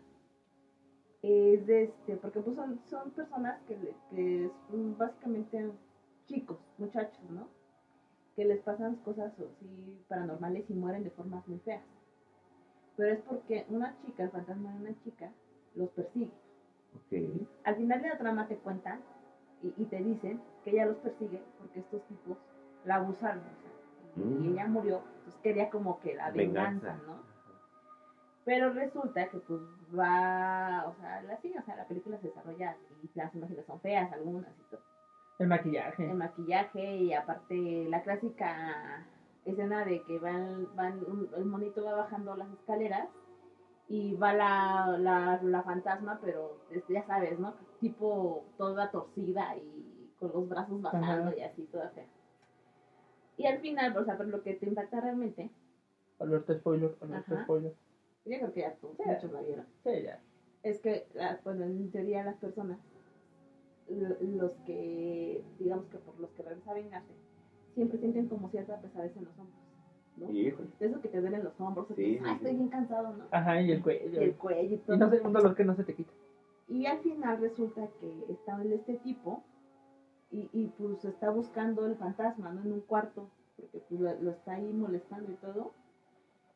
[1.22, 5.70] Es de este, porque pues son, son personas que, le- que son básicamente
[6.26, 7.48] chicos, muchachos, ¿no?
[8.36, 11.82] Que les pasan cosas así paranormales y mueren de formas muy feas.
[12.96, 15.30] Pero es porque una chica, el fantasma de una chica,
[15.76, 16.32] los persigue.
[16.96, 17.48] Ok.
[17.66, 19.02] Al final de la trama te cuentan
[19.64, 22.38] y, y te dicen que ella los persigue porque estos tipos
[22.86, 23.40] la abusaron.
[23.40, 23.70] o sea,
[24.16, 24.44] y- Mm.
[24.44, 27.06] Y ella murió, entonces quería como que la venganza, Venganza.
[27.08, 27.20] ¿no?
[28.46, 29.62] Pero resulta que pues
[29.98, 33.80] va, o sea, la, sí, o sea, la película se desarrolla y las imágenes son
[33.82, 34.82] feas algunas y todo.
[35.38, 36.10] el maquillaje.
[36.10, 39.06] El maquillaje y aparte la clásica
[39.46, 43.08] escena de que van, van un- el monito va bajando las escaleras
[43.90, 47.56] y va la, la, la fantasma, pero este, ya sabes, ¿no?
[47.80, 51.36] Tipo toda torcida y con los brazos bajando Ajá.
[51.38, 52.06] y así, toda fea.
[53.38, 55.50] Y al final, o sea, pero lo que te impacta realmente,
[56.20, 57.44] Alerta spoiler, alerta Ajá.
[57.46, 57.74] spoiler.
[58.26, 59.04] yo creo que ya tú, Sí.
[59.06, 60.20] muchos la vieron, Sí, ya.
[60.64, 62.78] es que, la- bueno, en teoría las personas,
[63.90, 67.14] lo- los que, digamos que por los que regresan a vengarse,
[67.74, 69.62] siempre sienten como cierta pesadez en los hombros,
[70.18, 70.30] ¿no?
[70.32, 70.70] Híjole.
[70.80, 72.36] De eso que te duelen los hombros, que Sí, dices, sí, ah, sí.
[72.46, 73.26] estoy bien cansado, ¿no?
[73.32, 74.22] Ajá, y el Y cuello.
[74.22, 74.96] el cuello y todo.
[74.96, 76.12] Y no sé, un dolor que no se te quita.
[76.68, 79.42] Y al final resulta que está este tipo
[80.32, 82.62] y, y pues está buscando el fantasma, ¿no?
[82.62, 85.72] En un cuarto, porque pues lo, lo está ahí molestando y todo.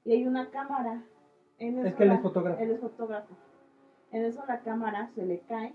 [0.06, 1.04] Y hay una cámara.
[1.60, 2.62] En Es eso que él la- es fotógrafo.
[2.62, 3.34] Él es fotógrafo.
[4.12, 5.74] En eso la cámara se le cae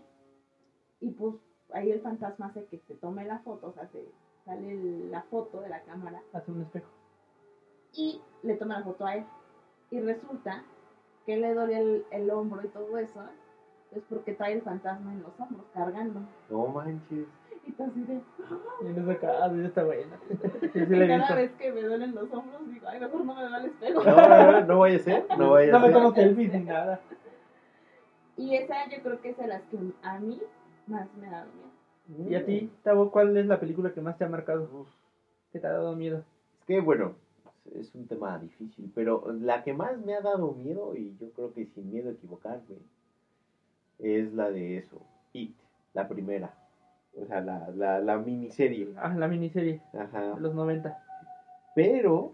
[1.00, 1.34] y pues
[1.72, 4.04] ahí el fantasma hace que se tome la foto, o sea, se
[4.44, 6.88] sale el- la foto de la cámara Hace un espejo.
[7.98, 9.24] Y le toma la foto a él.
[9.90, 10.62] Y resulta
[11.26, 13.22] que le duele el, el hombro y todo eso,
[13.92, 16.20] es porque trae el fantasma en los hombros, cargando.
[16.50, 17.26] No manches.
[17.66, 18.20] Y tú así de...
[18.82, 20.16] Y en esa casa ya está buena.
[20.72, 21.34] Sí, sí y cada visto.
[21.34, 24.04] vez que me duelen los hombros, digo, ay, mejor no me veo al espejo.
[24.04, 25.26] No, no, no, no vaya a ser.
[25.38, 25.94] No vaya No a me ser.
[25.96, 27.00] tomo selfies ni nada.
[28.36, 30.40] Y esa yo creo que es de las que a mí
[30.86, 31.48] más me ha dado
[32.08, 32.30] miedo.
[32.30, 34.86] ¿Y a ti, Tavo, cuál es la película que más te ha marcado?
[35.52, 36.22] Que te ha dado miedo.
[36.60, 37.14] Es que bueno,
[37.74, 41.52] es un tema difícil, pero la que más me ha dado miedo, y yo creo
[41.52, 42.76] que sin miedo a equivocarme,
[43.98, 45.00] es la de eso,
[45.32, 45.52] It,
[45.94, 46.54] la primera.
[47.20, 48.88] O sea, la, la, la miniserie.
[48.96, 50.34] Ah, la miniserie Ajá.
[50.34, 50.96] de los 90.
[51.74, 52.32] Pero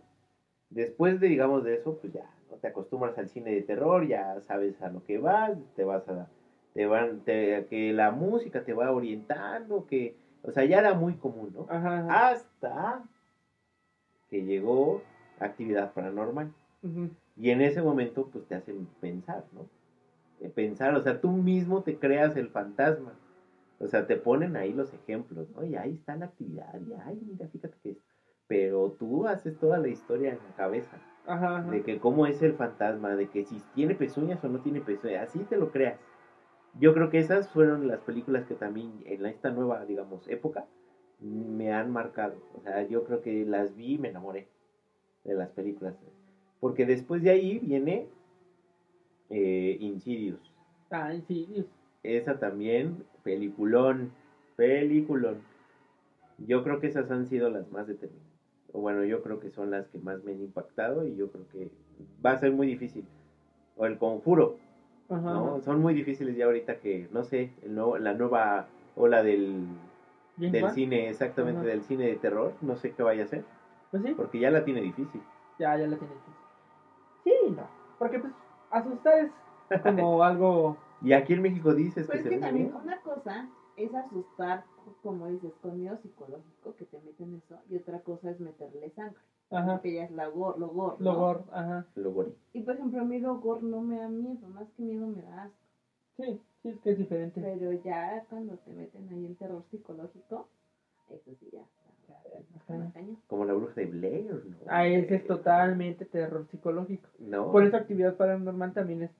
[0.70, 4.40] después de, digamos, de eso, pues ya no te acostumbras al cine de terror, ya
[4.40, 6.28] sabes a lo que vas, te vas a
[6.74, 11.14] te van te- que la música te va orientando, que o sea, ya era muy
[11.16, 11.66] común, ¿no?
[11.68, 12.00] Ajá.
[12.00, 12.30] ajá.
[12.30, 13.04] Hasta
[14.28, 15.00] que llegó
[15.40, 16.52] actividad paranormal.
[17.36, 19.66] Y en ese momento, pues te hacen pensar, ¿no?
[20.40, 23.14] Eh, Pensar, o sea, tú mismo te creas el fantasma.
[23.80, 25.64] O sea, te ponen ahí los ejemplos, ¿no?
[25.64, 27.96] Y ahí está la actividad, y ay, mira, fíjate que es.
[28.46, 30.98] Pero tú haces toda la historia en la cabeza.
[31.26, 31.70] Ajá, ajá.
[31.70, 35.28] De que cómo es el fantasma, de que si tiene pezuñas o no tiene pezuñas,
[35.28, 35.98] así te lo creas.
[36.78, 40.66] Yo creo que esas fueron las películas que también en esta nueva, digamos, época
[41.20, 42.36] me han marcado.
[42.54, 44.48] O sea, yo creo que las vi y me enamoré
[45.24, 45.94] de las películas.
[46.60, 48.06] Porque después de ahí viene
[49.30, 50.40] eh, Insidious.
[50.90, 51.46] Ah, sí.
[51.50, 51.66] Dios.
[52.02, 54.12] Esa también, peliculón,
[54.56, 55.42] peliculón.
[56.38, 58.30] Yo creo que esas han sido las más determinantes.
[58.72, 61.46] O bueno, yo creo que son las que más me han impactado y yo creo
[61.48, 61.70] que
[62.24, 63.04] va a ser muy difícil.
[63.76, 64.58] O el conjuro,
[65.08, 65.60] Ajá.
[65.60, 68.66] Son muy difíciles ya ahorita que, no sé, el nuevo- la nueva
[68.96, 69.66] ola del,
[70.38, 71.68] del cine, exactamente, Ajá.
[71.68, 72.54] del cine de terror.
[72.62, 73.44] No sé qué vaya a ser,
[73.94, 74.14] Pues sí.
[74.16, 75.22] porque ya la tiene difícil.
[75.58, 76.18] Ya, ya la tienes.
[77.22, 77.62] Sí, no.
[77.96, 78.32] Porque pues
[78.70, 79.30] asustar
[79.70, 80.76] es como algo...
[81.00, 82.82] Y aquí en México dices Pero que es se que también bien.
[82.82, 84.64] una cosa es asustar,
[85.02, 89.20] como dices, con miedo psicológico, que te meten eso, y otra cosa es meterle sangre.
[89.52, 89.80] Ajá.
[89.80, 91.18] Que ya es la gore, lo gore, Lo ¿no?
[91.18, 91.86] gore, ajá.
[91.94, 92.32] Lo gore.
[92.52, 95.22] Y por ejemplo, a mí lo gore no me da miedo, más que miedo me
[95.22, 95.56] da asco.
[96.16, 97.40] Sí, sí, es que es diferente.
[97.40, 100.48] Pero ya cuando te meten ahí el terror psicológico,
[101.10, 101.62] eso sí ya
[103.26, 104.56] Como la bruja de Blair, ¿no?
[104.66, 107.08] Ah, ese es totalmente terror psicológico.
[107.18, 107.52] No.
[107.52, 109.10] Por eso actividad paranormal también es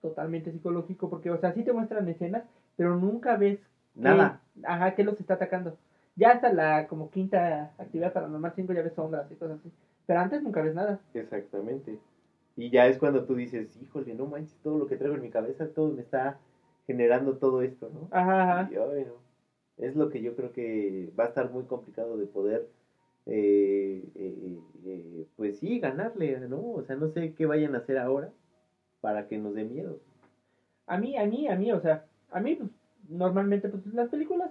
[0.00, 2.44] totalmente psicológico, porque, o sea, sí te muestran escenas,
[2.76, 3.58] pero nunca ves
[3.94, 4.40] qué- Nada.
[4.64, 5.76] ajá, qué los está atacando.
[6.16, 9.70] Ya hasta la como quinta actividad paranormal 5 ya ves sombras y cosas así.
[10.06, 11.00] Pero antes nunca ves nada.
[11.14, 11.98] Exactamente.
[12.56, 15.30] Y ya es cuando tú dices, híjole, no manches, todo lo que traigo en mi
[15.30, 16.36] cabeza, todo me está
[16.86, 18.08] generando todo esto, ¿no?
[18.10, 18.70] Ajá, ajá.
[18.70, 19.14] Y, ay, no.
[19.78, 22.68] Es lo que yo creo que va a estar muy complicado de poder,
[23.26, 26.72] eh, eh, eh, pues sí, ganarle, ¿no?
[26.72, 28.30] O sea, no sé qué vayan a hacer ahora
[29.00, 29.98] para que nos dé miedo.
[30.86, 32.70] A mí, a mí, a mí, o sea, a mí, pues,
[33.08, 34.50] normalmente, pues, las películas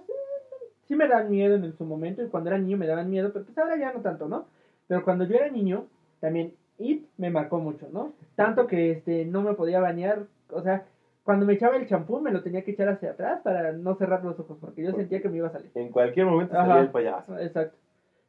[0.88, 3.44] sí me dan miedo en su momento, y cuando era niño me daban miedo, pero
[3.44, 4.46] pues ahora ya no tanto, ¿no?
[4.88, 5.86] Pero cuando yo era niño,
[6.20, 8.12] también It me marcó mucho, ¿no?
[8.34, 10.84] Tanto que, este, no me podía bañar, o sea,
[11.22, 14.24] cuando me echaba el champú me lo tenía que echar hacia atrás para no cerrar
[14.24, 15.70] los ojos, porque yo sentía que me iba a salir.
[15.74, 16.66] En cualquier momento Ajá.
[16.66, 17.38] salía el payaso.
[17.38, 17.76] Exacto.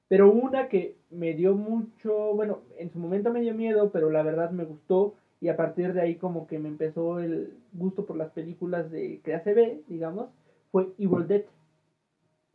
[0.07, 4.21] Pero una que me dio mucho, bueno, en su momento me dio miedo, pero la
[4.21, 8.15] verdad me gustó y a partir de ahí como que me empezó el gusto por
[8.15, 10.29] las películas de clase B, digamos,
[10.71, 11.43] fue Evil Dead.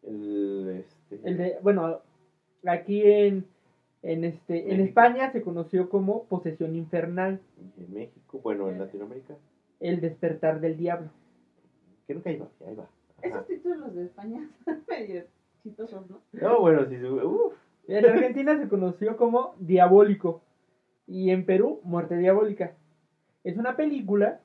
[0.05, 1.99] El, este, El de, bueno,
[2.65, 3.45] aquí en,
[4.03, 4.81] en este, en.
[4.81, 7.41] España se conoció como Posesión Infernal,
[7.77, 9.35] y en México, bueno, en Latinoamérica,
[9.81, 11.11] El Despertar del Diablo.
[12.07, 12.85] creo que ahí va, ahí va.
[12.85, 13.29] Ajá.
[13.29, 15.25] Esos títulos de España son medio
[15.63, 16.21] chistosos, ¿no?
[16.33, 17.55] No, bueno, sí, uf,
[17.89, 20.41] En Argentina se conoció como Diabólico
[21.07, 22.75] y en Perú Muerte Diabólica.
[23.45, 24.41] Es una película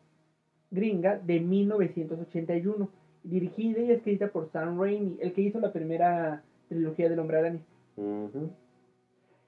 [0.71, 2.89] gringa de 1981,
[3.23, 7.59] dirigida y escrita por Sam Raimi, el que hizo la primera trilogía del Hombre Araña.
[7.95, 8.49] ujú.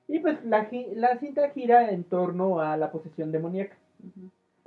[0.08, 3.76] Y pues la, la cinta gira en torno a la posesión demoníaca.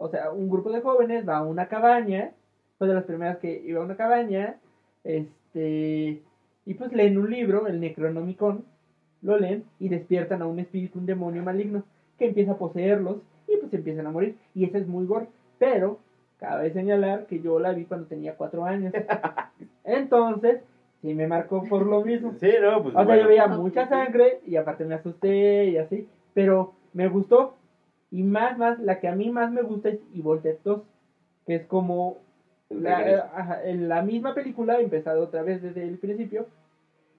[0.00, 2.30] O sea, un grupo de jóvenes va a una cabaña,
[2.78, 4.56] fue de las primeras que iba a una cabaña,
[5.02, 6.22] este,
[6.64, 8.64] y pues leen un libro, el Necronomicon,
[9.22, 11.82] lo leen y despiertan a un espíritu, un demonio maligno,
[12.16, 13.16] que empieza a poseerlos
[13.48, 14.36] y pues empiezan a morir.
[14.54, 15.26] Y ese es muy gore.
[15.58, 15.98] Pero,
[16.38, 18.92] cabe señalar que yo la vi cuando tenía cuatro años.
[19.84, 20.60] Entonces,
[21.02, 22.34] sí me marcó por lo mismo.
[22.38, 23.22] Sí, no, pues O sea, bueno.
[23.22, 27.54] yo veía mucha sangre y aparte me asusté y así, pero me gustó.
[28.10, 30.82] Y más, más, la que a mí más me gusta es Evil Dead 2,
[31.46, 32.18] que es como
[32.70, 36.46] la, ajá, en la misma película, empezado otra vez desde el principio.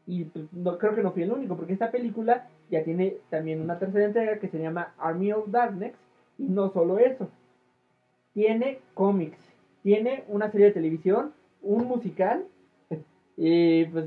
[0.08, 3.62] Y pues, no, creo que no fui el único, porque esta película ya tiene también
[3.62, 5.94] una tercera entrega que se llama Army of Darkness.
[6.40, 7.30] Y no solo eso,
[8.34, 9.38] tiene cómics,
[9.84, 12.46] tiene una serie de televisión, un musical
[13.36, 14.06] y pues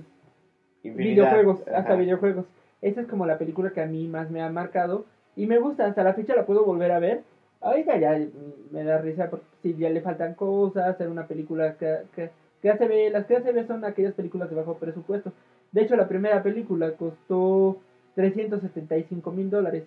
[0.83, 1.35] Infinidad.
[1.35, 2.47] videojuegos, hasta videojuegos.
[2.81, 5.05] Esa es como la película que a mí más me ha marcado
[5.37, 7.23] y me gusta, hasta la fecha la puedo volver a ver.
[7.61, 11.77] Ahorita ya mm, me da risa porque si ya le faltan cosas, hacer una película
[11.77, 12.31] que, que,
[12.61, 15.33] que ACB, las que ACB son aquellas películas de bajo presupuesto.
[15.71, 17.79] De hecho, la primera película costó
[18.15, 19.85] 375 mil dólares.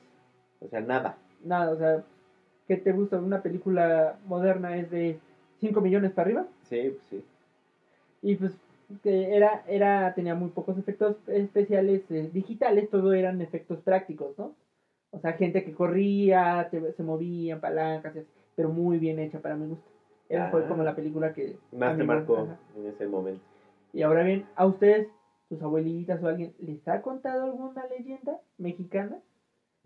[0.61, 1.17] O sea, nada.
[1.43, 2.03] Nada, o sea,
[2.67, 3.17] ¿qué te gusta?
[3.17, 5.19] Una película moderna es de
[5.59, 6.45] 5 millones para arriba.
[6.63, 7.23] Sí, pues sí.
[8.21, 8.53] Y pues
[9.03, 14.53] que era, era, tenía muy pocos efectos especiales eh, digitales, todo eran efectos prácticos, ¿no?
[15.15, 19.39] O sea, gente que corría, te- se movían, palancas, y así, pero muy bien hecha
[19.39, 19.89] para mi gusto.
[20.27, 20.67] Esa fue Ah.
[20.67, 21.57] como la película que...
[21.71, 22.57] Más te marcó ajá.
[22.75, 23.41] en ese momento.
[23.93, 25.07] Y ahora bien, ¿a ustedes,
[25.47, 29.17] sus abuelitas o alguien, les ha contado alguna leyenda mexicana?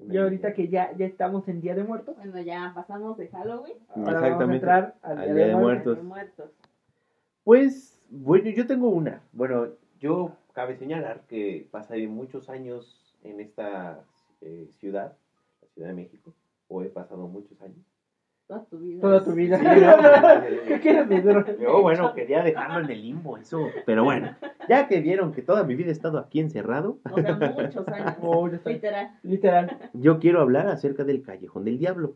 [0.09, 3.75] Y ahorita que ya, ya estamos en Día de Muertos, Bueno, ya pasamos de Halloween.
[3.89, 4.55] ahora vamos a Exactamente.
[4.55, 5.97] entrar al Día, de, Muertos.
[5.97, 6.51] De muertos.
[7.43, 9.21] Pues, bueno, yo tengo una.
[9.33, 9.67] Bueno,
[9.99, 13.99] yo cabe señalar que pasé muchos años en esta
[14.41, 15.17] eh, ciudad,
[15.61, 16.33] la Ciudad de México,
[16.67, 17.77] o he pasado muchos años.
[18.47, 19.01] Toda tu vida.
[19.01, 19.59] Toda tu vida.
[19.59, 21.57] Sí, no, ¿Qué quieres decir?
[21.61, 23.67] Yo, bueno, quería dejarlo en el limbo, eso.
[23.85, 24.35] Pero bueno,
[24.67, 28.15] ya que vieron que toda mi vida he estado aquí encerrado, O sea, muchos años.
[28.21, 28.47] Oh.
[28.65, 29.19] Literal.
[29.21, 29.89] Literal.
[29.93, 32.15] yo quiero hablar acerca del Callejón del Diablo.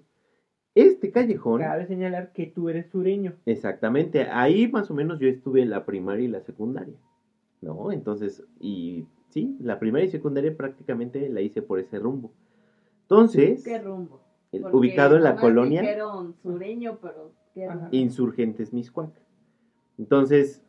[0.75, 3.33] Este callejón, Cabe señalar que tú eres sureño.
[3.45, 6.95] exactamente, ahí más o menos yo estuve en la primaria y la secundaria.
[7.61, 7.91] ¿No?
[7.91, 12.31] Entonces, y sí, la primaria y secundaria prácticamente la hice por ese rumbo.
[13.01, 14.21] Entonces, ¿Qué rumbo?
[14.51, 17.73] el- ubicado en la colonia Dijeron sureño, pero ¿qué Ajá.
[17.75, 17.89] rumbo?
[17.91, 19.09] Insurgentes Miscuac.
[19.97, 20.61] Entonces,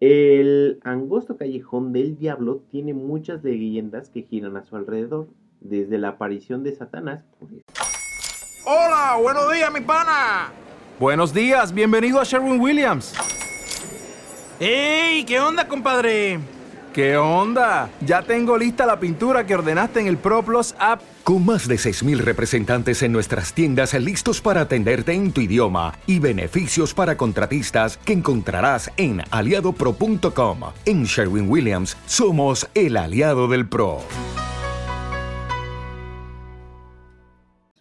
[0.00, 5.28] el angosto callejón del diablo tiene muchas leyendas que giran a su alrededor,
[5.60, 7.48] desde la aparición de Satanás, por
[8.64, 10.52] Hola, buenos días, mi pana.
[10.98, 13.14] Buenos días, bienvenido a Sherwin Williams.
[14.58, 15.24] ¡Ey!
[15.24, 16.38] ¿Qué onda, compadre?
[16.92, 17.88] ¿Qué onda?
[18.04, 21.00] Ya tengo lista la pintura que ordenaste en el ProPlus app.
[21.22, 26.18] Con más de 6.000 representantes en nuestras tiendas listos para atenderte en tu idioma y
[26.18, 30.58] beneficios para contratistas que encontrarás en aliadopro.com.
[30.84, 34.00] En Sherwin Williams somos el aliado del PRO.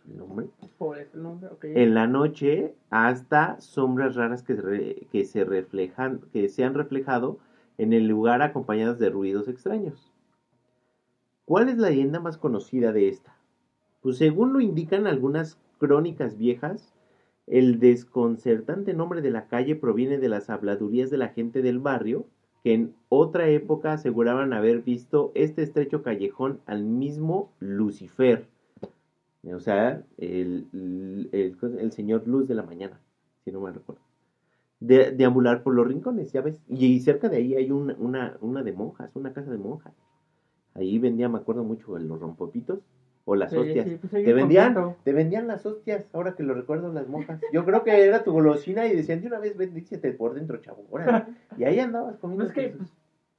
[0.06, 0.48] su nombre.
[0.78, 1.66] Por ese nombre, ok.
[1.76, 6.74] En la noche, hasta sombras raras que, se re- que se reflejan, que se han
[6.76, 7.40] reflejado
[7.80, 10.12] en el lugar acompañadas de ruidos extraños.
[11.46, 13.38] ¿Cuál es la leyenda más conocida de esta?
[14.02, 16.94] Pues según lo indican algunas crónicas viejas,
[17.48, 22.28] el desconcertante nombre de la calle proviene de las habladurías de la gente del barrio,
[22.66, 28.46] que en otra época aseguraban haber visto este estrecho callejón al mismo Lucifer,
[29.46, 30.68] o sea, el,
[31.32, 33.00] el, el señor Luz de la Mañana,
[33.46, 34.09] si no me recuerdo.
[34.80, 36.56] De, deambular por los rincones, ya ves.
[36.68, 39.94] Y, cerca de ahí hay una, una, una de monjas, una casa de monjas.
[40.74, 42.80] Ahí vendía, me acuerdo mucho, los rompopitos
[43.26, 43.86] o las Sí, hostias.
[43.88, 45.02] sí, pues te en vendían, contacto.
[45.04, 47.42] te vendían las hostias, ahora que lo recuerdo las monjas.
[47.52, 50.86] Yo creo que era tu golosina y decían de una vez bendícete por dentro, chavo.
[50.90, 51.26] órale".
[51.58, 52.46] Y ahí andabas comiendo.
[52.46, 52.90] Pues es que pues,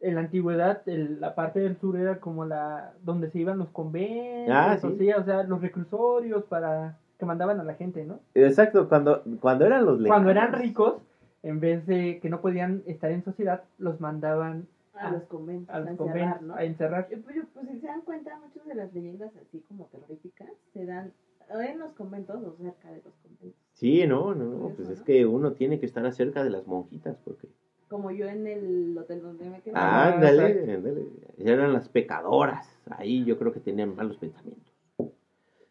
[0.00, 3.70] en la antigüedad el- la parte del sur era como la donde se iban los
[3.70, 4.96] conventos, Ah, o, sí.
[4.98, 8.20] sea, o sea, los reclusorios para que mandaban a la gente, ¿no?
[8.34, 10.50] Exacto, cuando, cuando eran los Cuando lejanos.
[10.52, 10.94] eran ricos,
[11.42, 15.78] en vez de que no podían estar en sociedad, los mandaban A los conventos, a
[15.78, 16.54] encerrar, conventos ¿no?
[16.54, 17.08] a encerrar.
[17.08, 21.12] Pues, pues si se dan cuenta, muchas de las leyendas así como terroríficas se dan
[21.50, 23.60] en los conventos o cerca de los conventos.
[23.72, 27.16] Sí, no, no, no, pues es que uno tiene que estar cerca de las monjitas,
[27.24, 27.48] porque...
[27.88, 29.72] Como yo en el hotel donde me quedé.
[29.74, 31.06] Ah, ándale, ándale.
[31.38, 32.68] Eran las pecadoras.
[32.90, 34.72] Ahí yo creo que tenían malos pensamientos.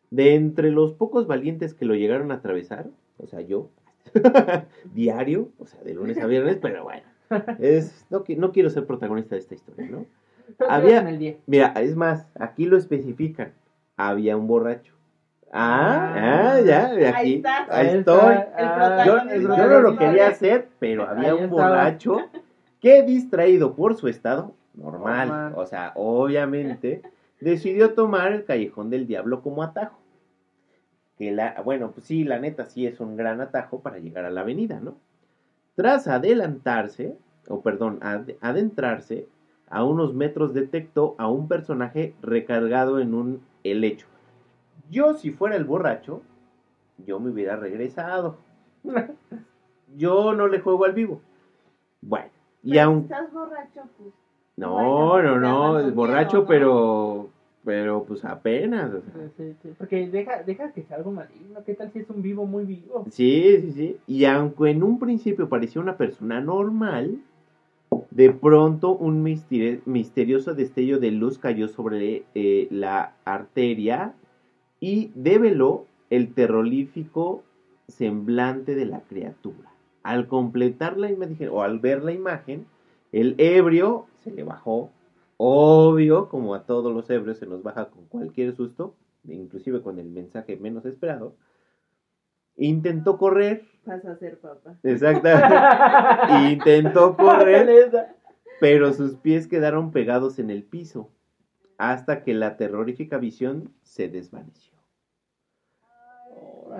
[0.09, 2.89] De entre los pocos valientes que lo llegaron a atravesar,
[3.19, 3.69] o sea, yo,
[4.93, 7.03] diario, o sea, de lunes a viernes, pero bueno,
[7.59, 10.05] es, no, no quiero ser protagonista de esta historia, ¿no?
[10.67, 11.07] Había,
[11.45, 13.53] mira, es más, aquí lo especifican,
[13.97, 14.93] había un borracho.
[15.51, 17.67] Ah, ah, ya, de Ahí aquí, está.
[17.69, 18.35] ahí estoy.
[18.35, 19.01] está.
[19.01, 22.17] Ah, Yo, no lo quería hacer, pero había un borracho
[22.81, 25.53] que distraído por su estado normal, Normal.
[25.55, 27.01] o sea, obviamente,
[27.41, 29.99] decidió tomar el callejón del diablo como atajo.
[31.19, 34.31] Que la, bueno, pues sí, la neta sí es un gran atajo para llegar a
[34.31, 34.97] la avenida, ¿no?
[35.75, 37.17] Tras adelantarse,
[37.47, 39.27] o perdón, ad- adentrarse,
[39.71, 44.07] A unos metros detectó a un personaje recargado en un helecho.
[44.89, 46.23] Yo, si fuera el borracho,
[47.05, 48.37] yo me hubiera regresado.
[49.97, 51.21] Yo no le juego al vivo.
[52.01, 52.29] Bueno,
[52.63, 53.01] y aún...
[53.03, 54.13] estás borracho, pues.
[54.57, 56.45] No, no, no, es borracho, ¿no?
[56.47, 57.29] pero...
[57.69, 58.91] Pero pues apenas.
[58.91, 59.13] o sea.
[59.13, 61.63] Sí, sí, sí, Porque deja, deja que sea algo maligno.
[61.63, 63.05] ¿Qué tal si es un vivo muy vivo?
[63.11, 63.97] Sí, sí, sí.
[64.07, 67.19] Y aunque en un principio parecía una persona normal,
[68.09, 74.13] de pronto un misteri- misterioso destello de luz cayó sobre eh, la arteria
[74.79, 77.43] y develó el terrorífico
[77.87, 79.69] semblante de la criatura.
[80.01, 82.65] Al completar la imagen, o al ver la imagen,
[83.11, 84.89] el ebrio se le bajó.
[85.41, 90.09] Obvio, como a todos los ebrios se nos baja con cualquier susto, inclusive con el
[90.09, 91.37] mensaje menos esperado.
[92.57, 94.75] Intentó correr, Vas a ser papá.
[94.83, 95.55] Exactamente.
[96.51, 97.89] Intentó correr,
[98.59, 101.09] pero sus pies quedaron pegados en el piso
[101.77, 104.73] hasta que la terrorífica visión se desvaneció.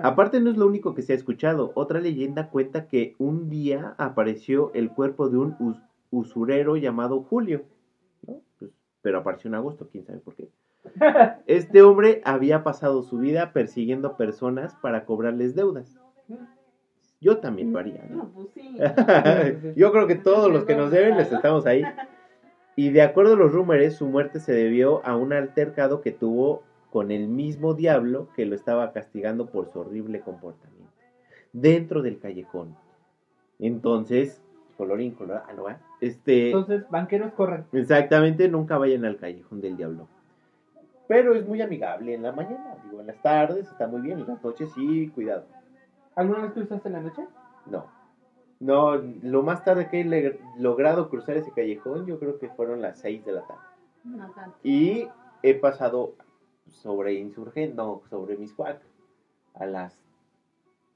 [0.02, 1.72] Aparte no es lo único que se ha escuchado.
[1.74, 5.80] Otra leyenda cuenta que un día apareció el cuerpo de un us-
[6.10, 7.64] usurero llamado Julio.
[8.30, 8.40] ¿No?
[8.58, 8.70] Pues,
[9.02, 10.48] pero apareció en agosto, quién sabe por qué.
[11.46, 15.98] Este hombre había pasado su vida persiguiendo personas para cobrarles deudas.
[17.20, 18.02] Yo también lo haría.
[18.08, 18.30] ¿no?
[18.32, 18.48] Pues.
[19.76, 21.84] Yo creo que todos los que nos deben les estamos ahí.
[22.76, 26.62] Y de acuerdo a los rumores, su muerte se debió a un altercado que tuvo
[26.90, 30.80] con el mismo diablo que lo estaba castigando por su horrible comportamiento
[31.52, 32.76] dentro del callejón.
[33.58, 34.42] Entonces,
[34.80, 35.76] colorín colorado, ¿eh?
[36.00, 37.66] este, Entonces, banqueros corran.
[37.70, 40.08] exactamente, nunca vayan al callejón del diablo.
[41.06, 44.26] Pero es muy amigable en la mañana, digo, en las tardes está muy bien, en
[44.26, 45.44] las noches sí, cuidado.
[46.14, 47.26] ¿Alguna vez cruzaste en la noche?
[47.66, 47.84] No.
[48.58, 52.98] No, lo más tarde que he logrado cruzar ese callejón, yo creo que fueron las
[53.00, 53.60] 6 de la tarde.
[54.04, 54.56] No tanto.
[54.62, 55.08] Y
[55.42, 56.14] he pasado
[56.68, 58.80] sobre Insurgente, no, sobre Miscuac,
[59.54, 59.98] a las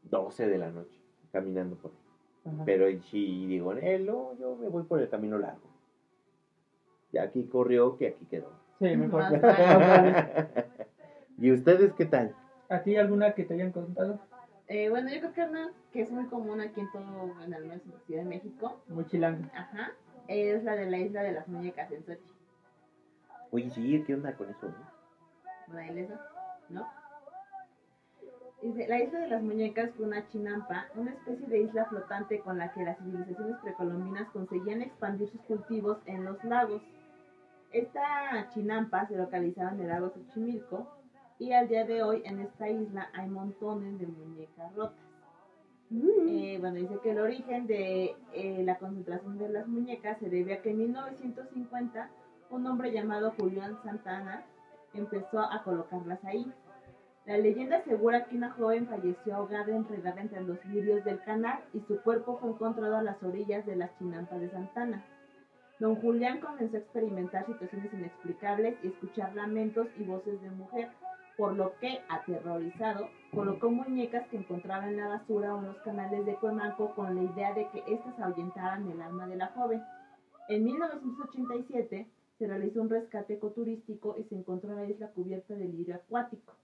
[0.04, 0.98] 12 de la noche,
[1.32, 2.03] caminando por ahí.
[2.44, 2.64] Ajá.
[2.64, 5.68] Pero si digo, no, yo me voy por el camino largo.
[7.12, 8.50] Y aquí corrió, que aquí quedó.
[8.78, 9.22] Sí, mejor.
[11.38, 12.34] ¿Y ustedes qué tal?
[12.68, 14.18] ¿A ti alguna que te hayan contado?
[14.66, 17.02] Eh, bueno, yo creo que una que es muy común aquí en todo,
[17.42, 19.50] en al menos en la Ciudad de México, Muy chilanga.
[19.54, 19.92] ajá,
[20.26, 22.20] es la de la isla de las muñecas en Sochi.
[23.50, 24.66] Oye, sí, ¿qué onda con eso?
[24.66, 25.74] no?
[25.74, 26.20] ¿La isla?
[26.70, 26.88] ¿No?
[28.64, 32.56] Dice, la isla de las muñecas fue una chinampa, una especie de isla flotante con
[32.56, 36.80] la que las civilizaciones precolombinas conseguían expandir sus cultivos en los lagos.
[37.72, 40.88] Esta chinampa se localizaba en el lago Xochimilco
[41.38, 44.96] y al día de hoy en esta isla hay montones de muñecas rotas.
[45.90, 50.54] Eh, bueno, dice que el origen de eh, la concentración de las muñecas se debe
[50.54, 52.08] a que en 1950
[52.48, 54.42] un hombre llamado Julián Santana
[54.94, 56.50] empezó a colocarlas ahí.
[57.26, 61.80] La leyenda asegura que una joven falleció ahogada enredada entre los lirios del canal y
[61.88, 65.02] su cuerpo fue encontrado a las orillas de las chinampas de Santana.
[65.80, 70.90] Don Julián comenzó a experimentar situaciones inexplicables y escuchar lamentos y voces de mujer,
[71.38, 76.26] por lo que, aterrorizado, colocó muñecas que encontraba en la basura o en los canales
[76.26, 79.82] de Cuemanco con la idea de que éstas ahuyentaran el alma de la joven.
[80.48, 82.06] En 1987
[82.38, 86.54] se realizó un rescate ecoturístico y se encontró la isla cubierta de lirio acuático.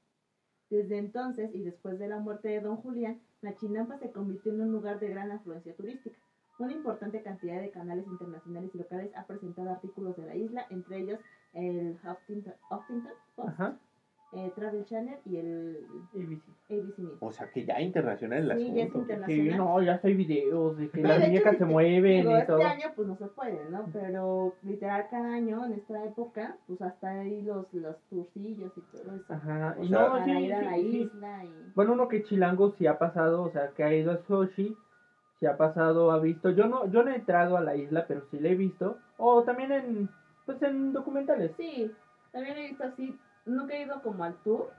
[0.71, 4.63] Desde entonces y después de la muerte de don Julián, la Chinampa se convirtió en
[4.63, 6.17] un lugar de gran afluencia turística.
[6.61, 10.99] Una importante cantidad de canales internacionales y locales ha presentado artículos de la isla, entre
[10.99, 11.19] ellos
[11.55, 13.81] el Huffington, Post.
[14.33, 16.43] Eh, Travel Channel y el ABC.
[16.71, 17.17] ABC News.
[17.21, 18.99] O sea, que ya internacional el Sí, ya es asunto.
[19.13, 19.51] internacional.
[19.53, 22.31] Sí, no, ya hay videos de que Sí, las de hecho, muñecas se mueven digo,
[22.31, 22.63] y este todo.
[22.65, 23.87] año pues no se puede, ¿no?
[23.93, 29.15] Pero literal cada año en esta época, pues hasta ahí los, los tourcillos y todo
[29.17, 29.33] eso.
[29.33, 30.97] Ajá, O y sea, no, Para sí, ir a la sí, sí.
[31.13, 31.73] isla y...
[31.75, 34.77] Bueno, uno que chilango sí ha pasado, o sea, que ha ido a Sochi,
[35.41, 36.51] sí ha pasado, ha visto.
[36.51, 38.97] Yo no, yo no he entrado a la isla, pero sí la he visto.
[39.19, 40.09] O también en,
[40.47, 41.51] pues en documentales.
[41.57, 41.91] Sí,
[42.31, 44.71] también he visto así, nunca he ido como al tour,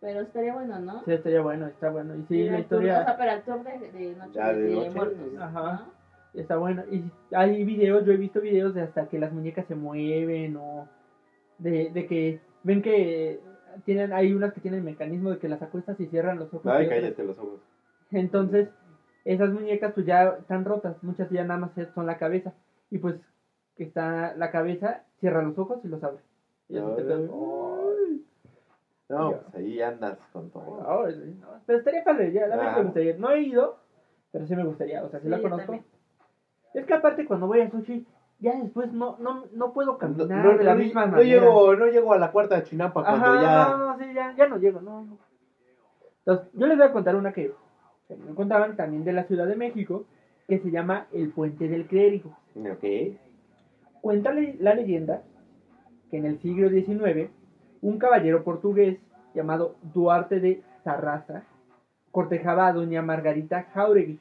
[0.00, 1.04] pero estaría bueno, ¿no?
[1.04, 2.14] Sí, estaría bueno, está bueno.
[2.14, 4.62] Y sí, la tour, historia o sea, pero al tour de, de Noche Ya, de
[4.62, 5.18] de, noche, Muertos.
[5.40, 5.86] Ajá.
[6.34, 6.82] está bueno.
[6.90, 7.04] Y
[7.34, 10.88] hay videos, yo he visto videos de hasta que las muñecas se mueven o
[11.58, 13.40] de, de que ven que
[13.84, 16.66] tienen, hay unas que tienen el mecanismo de que las acuestas y cierran los ojos.
[16.66, 17.60] Ay, cállate los ojos.
[18.10, 18.68] Entonces,
[19.24, 22.52] esas muñecas pues ya están rotas, muchas ya nada más son la cabeza.
[22.90, 23.16] Y pues
[23.76, 26.20] que está la cabeza, cierra los ojos y los abre.
[26.68, 28.24] Y así te quedas, "Ay".
[29.08, 30.80] No, pues ahí andas con todo.
[30.84, 31.46] Ahora sí, no.
[31.64, 32.78] Pero estaría padre, ya, la verdad Ah.
[32.78, 33.16] me gustaría.
[33.16, 33.76] No he ido,
[34.32, 35.66] pero sí me gustaría, o sea, sí, Sí, la conozco.
[35.66, 35.84] también.
[36.74, 38.04] Es que aparte cuando voy a sushi,
[38.40, 41.28] ya después no, no, no puedo caminar no- de la no- misma no manera.
[41.40, 43.68] llego, no llego a la cuarta chinampa cuando Ajá, ya...
[43.76, 45.06] no, no, sí, ya, ya no llego, no.
[46.18, 47.52] Entonces, yo les voy a contar una que,
[48.08, 50.04] que me contaban también de la Ciudad de México,
[50.48, 52.36] que se llama el Puente del Clérigo.
[52.56, 52.84] Ok.
[54.00, 55.22] Cuenta le- la leyenda
[56.10, 57.30] que en el siglo XIX,
[57.82, 58.98] un caballero portugués
[59.34, 61.42] llamado Duarte de Sarraza
[62.10, 64.18] cortejaba a doña Margarita Jauregui.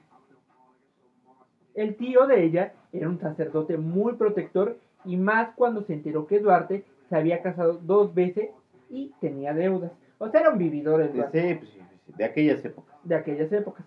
[1.73, 6.39] El tío de ella era un sacerdote muy protector y más cuando se enteró que
[6.39, 8.49] Duarte se había casado dos veces
[8.89, 9.91] y tenía deudas.
[10.17, 11.79] O sea, era un vividor el Duarte Sí, pues, sí,
[12.17, 12.95] de aquellas épocas.
[13.03, 13.85] de aquellas épocas.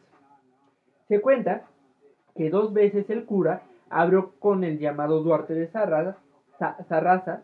[1.08, 1.62] Se cuenta
[2.36, 6.18] que dos veces el cura abrió con el llamado Duarte de Sarraza,
[6.58, 7.42] Sa- Sarraza,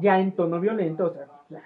[0.00, 1.12] ya en tono violento, o
[1.48, 1.62] sea,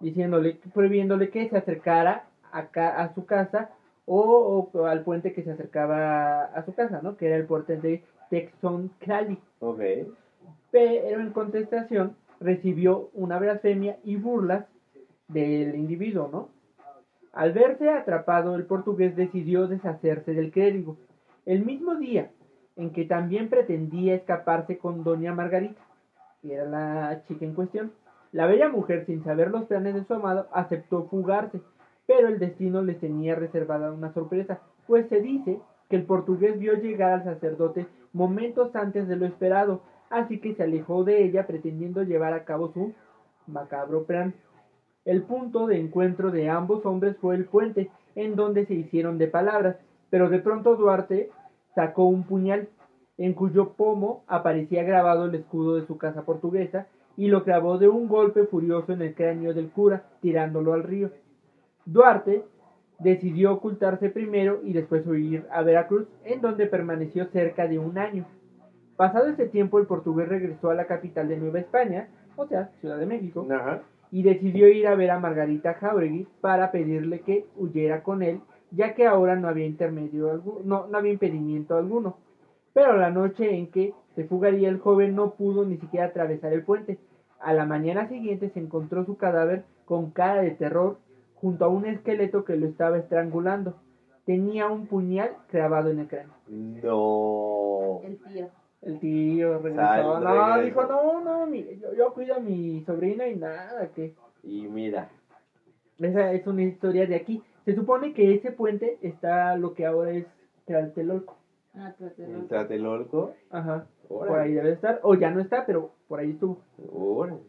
[0.00, 3.70] diciéndole, prohibiéndole que se acercara a, ca- a su casa
[4.06, 7.16] o, o al puente que se acercaba a su casa, ¿no?
[7.16, 9.38] Que era el puente de Texoncali.
[9.60, 9.80] Ok.
[10.70, 14.66] Pero en contestación recibió una blasfemia y burlas
[15.28, 16.48] del individuo, ¿no?
[17.32, 20.96] Al verse atrapado, el portugués decidió deshacerse del clérigo.
[21.46, 22.30] El mismo día
[22.76, 25.80] en que también pretendía escaparse con doña Margarita,
[26.52, 27.92] era la chica en cuestión,
[28.32, 31.60] la bella mujer, sin saber los planes de su amado, aceptó fugarse,
[32.06, 36.74] pero el destino les tenía reservada una sorpresa, pues se dice que el portugués vio
[36.74, 42.02] llegar al sacerdote momentos antes de lo esperado, así que se alejó de ella pretendiendo
[42.02, 42.92] llevar a cabo su
[43.46, 44.34] macabro plan.
[45.04, 49.26] El punto de encuentro de ambos hombres fue el puente, en donde se hicieron de
[49.26, 49.76] palabras,
[50.10, 51.30] pero de pronto Duarte
[51.74, 52.68] sacó un puñal,
[53.18, 56.86] en cuyo pomo aparecía grabado el escudo de su casa portuguesa,
[57.16, 61.10] y lo clavó de un golpe furioso en el cráneo del cura, tirándolo al río.
[61.86, 62.44] Duarte
[62.98, 68.24] decidió ocultarse primero y después huir a Veracruz, en donde permaneció cerca de un año.
[68.96, 72.98] Pasado ese tiempo, el portugués regresó a la capital de Nueva España, o sea, Ciudad
[72.98, 73.82] de México, Ajá.
[74.10, 78.40] y decidió ir a ver a Margarita Jauregui para pedirle que huyera con él,
[78.70, 82.16] ya que ahora no había intermedio alguno, no, no había impedimento alguno.
[82.74, 86.64] Pero la noche en que se fugaría el joven no pudo ni siquiera atravesar el
[86.64, 86.98] puente.
[87.40, 90.98] A la mañana siguiente se encontró su cadáver con cara de terror
[91.36, 93.74] junto a un esqueleto que lo estaba estrangulando.
[94.26, 96.34] Tenía un puñal clavado en el cráneo.
[96.48, 98.00] No.
[98.02, 98.48] El tío.
[98.82, 100.20] El tío regresó.
[100.20, 101.54] Sal, no, dijo, no, no,
[101.96, 104.14] yo cuido a mi sobrina y nada, que...
[104.42, 105.10] Y mira.
[105.98, 107.42] Esa es una historia de aquí.
[107.64, 110.26] Se supone que ese puente está lo que ahora es
[110.66, 111.36] Tlatelolco.
[111.76, 113.34] Ah, te En Tlatelolco.
[113.50, 113.86] Ajá.
[114.08, 114.30] Órale.
[114.30, 115.00] Por ahí debe estar.
[115.02, 116.62] O ya no está, pero por ahí estuvo.
[116.92, 117.40] Órale.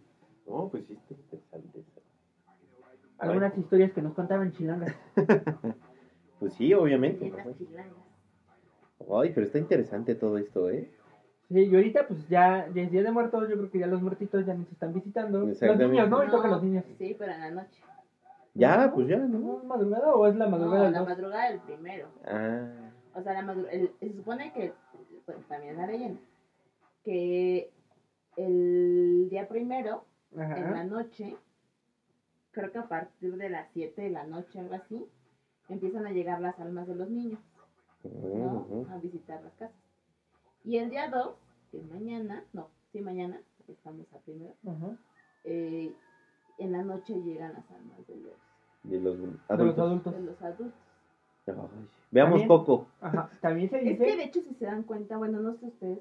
[0.47, 1.80] No, pues sí, está interesante.
[1.80, 2.01] eso.
[3.17, 4.95] Algunas historias que nos contaban chilangas.
[6.38, 7.32] Pues sí, obviamente.
[9.09, 10.91] Ay, pero está interesante todo esto, ¿eh?
[11.47, 14.01] Sí, y ahorita pues ya, ya es Día de Muertos, yo creo que ya los
[14.01, 15.39] muertitos ya nos están visitando.
[15.45, 16.23] Los niños, ¿no?
[16.23, 16.84] No, tocan los niños.
[16.97, 17.82] Sí, pero en la noche.
[18.53, 19.39] Ya, pues ya, ¿no?
[19.39, 21.07] ¿No es madrugada o es la madrugada No, la dos?
[21.09, 22.07] madrugada del primero.
[22.26, 22.67] Ah.
[23.16, 24.74] O sea, la madru- el- se supone que,
[25.26, 26.20] pues también es la leyenda,
[27.03, 27.72] que
[28.36, 30.03] el día primero,
[30.38, 30.57] Ajá.
[30.57, 31.38] en la noche,
[32.51, 35.05] creo que a partir de las 7 de la noche, algo así,
[35.70, 37.39] empiezan a llegar las almas de los niños.
[38.91, 39.76] A visitar las casas.
[40.63, 41.36] Y el día 2,
[41.72, 44.97] que es mañana, no, sí, mañana, estamos a primero, Ajá.
[45.45, 45.93] eh,
[46.59, 48.34] en la noche llegan las almas de los,
[48.84, 49.80] De los De los adultos.
[49.80, 50.13] adultos.
[50.13, 50.80] de los adultos.
[52.11, 52.87] Veamos También- Coco.
[53.01, 53.29] Ajá.
[53.41, 54.03] También se Es dice...
[54.05, 55.99] que de hecho, si se dan cuenta, bueno, no sé ustedes,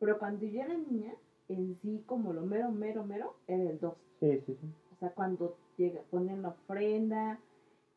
[0.00, 1.12] pero cuando yo era niña,
[1.48, 3.94] en sí, como lo mero, mero, mero, era el 2.
[4.20, 4.66] Sí, sí, sí.
[4.94, 7.38] O sea, cuando llega, ponen la ofrenda,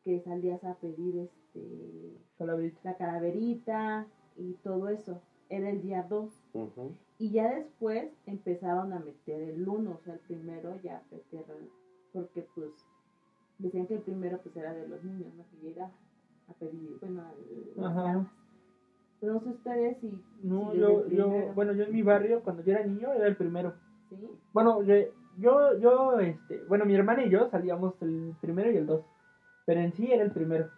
[0.04, 2.80] que salías a pedir este Calaverita.
[2.84, 4.06] la calaverita
[4.36, 6.30] y todo eso, era el día 2.
[6.54, 6.92] Ujú.
[7.18, 11.56] Y ya después empezaron a meter el 1, o sea, el primero ya metieron,
[12.12, 12.70] porque pues
[13.58, 15.44] decían que el primero pues era de los niños, ¿no?
[15.50, 15.90] Que llegaba
[16.48, 17.22] a pedir, bueno,
[18.06, 18.28] almas.
[19.20, 20.22] Pero no sé ustedes si...
[20.42, 23.26] No, si yo, el yo, bueno, yo en mi barrio, cuando yo era niño, era
[23.26, 23.72] el primero.
[24.10, 24.16] ¿sí?
[24.52, 24.94] Bueno, yo,
[25.38, 29.02] yo, yo, este, bueno, mi hermana y yo salíamos el primero y el dos,
[29.64, 30.68] pero en sí era el primero,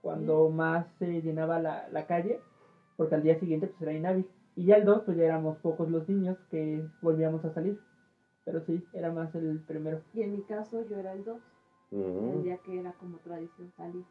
[0.00, 2.40] cuando más se llenaba la, la calle,
[2.96, 4.26] porque al día siguiente pues era inhábil,
[4.56, 7.78] y ya el dos pues ya éramos pocos los niños que volvíamos a salir,
[8.44, 10.00] pero sí, era más el primero.
[10.14, 11.40] Y en mi caso yo era el 2,
[11.92, 12.42] el Ujú.
[12.42, 14.04] día que era como tradición salir.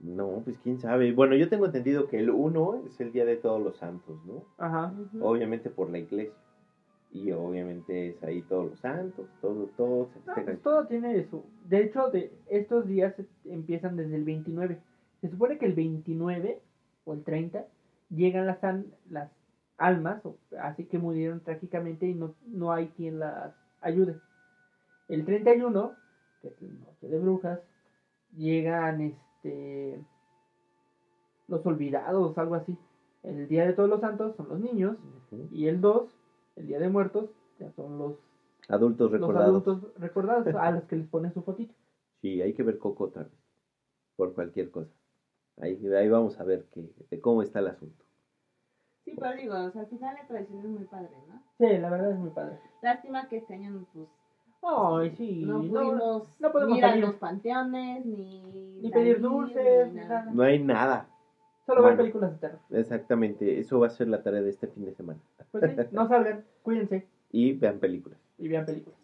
[0.00, 1.12] No, pues quién sabe.
[1.12, 4.44] Bueno, yo tengo entendido que el 1 es el Día de Todos los Santos, ¿no?
[4.58, 4.92] Ajá.
[5.20, 6.34] Obviamente por la iglesia.
[7.12, 10.44] Y obviamente es ahí todos los santos, todo, todo se No, festeja.
[10.46, 11.44] pues todo tiene su...
[11.68, 13.14] De hecho, de estos días
[13.44, 14.80] empiezan desde el 29.
[15.20, 16.62] Se supone que el 29
[17.04, 17.66] o el 30
[18.08, 19.30] llegan las, an- las
[19.76, 24.16] almas, o- así que murieron trágicamente y no, no hay quien las ayude.
[25.08, 25.92] El 31,
[26.40, 27.60] que es noche de brujas,
[28.34, 29.20] llegan este
[31.48, 32.76] los olvidados, algo así.
[33.22, 34.96] El día de todos los santos son los niños
[35.50, 36.10] y el 2,
[36.56, 38.16] el día de muertos, ya son los,
[38.68, 39.48] Adultos los recordados.
[39.48, 41.74] adultos recordados a los que les ponen su fotito.
[42.20, 43.32] Sí, hay que ver Coco otra vez.
[44.16, 44.92] Por cualquier cosa.
[45.60, 48.04] Ahí, ahí vamos a ver que, de cómo está el asunto.
[49.04, 51.42] Sí, pero digo, o sea, al final la tradición es muy padre, ¿no?
[51.58, 52.58] Sí, la verdad es muy padre.
[52.82, 54.08] Lástima que este año, pues,
[54.62, 55.42] Ay, sí.
[55.44, 57.04] no no- pudimos no podemos ir a salir.
[57.04, 58.78] los panteones, ni...
[58.80, 60.20] Ni pedir dulces, ni nada.
[60.20, 60.32] nada.
[60.32, 61.08] No hay nada.
[61.66, 61.98] Solo ver Bueno.
[62.02, 62.60] películas de terror.
[62.70, 63.58] Exactamente.
[63.60, 65.20] Eso va a ser la tarea de este fin de semana.
[65.50, 68.18] Pues sí, no salgan, cuídense Y vean películas.
[68.38, 68.98] y vean películas.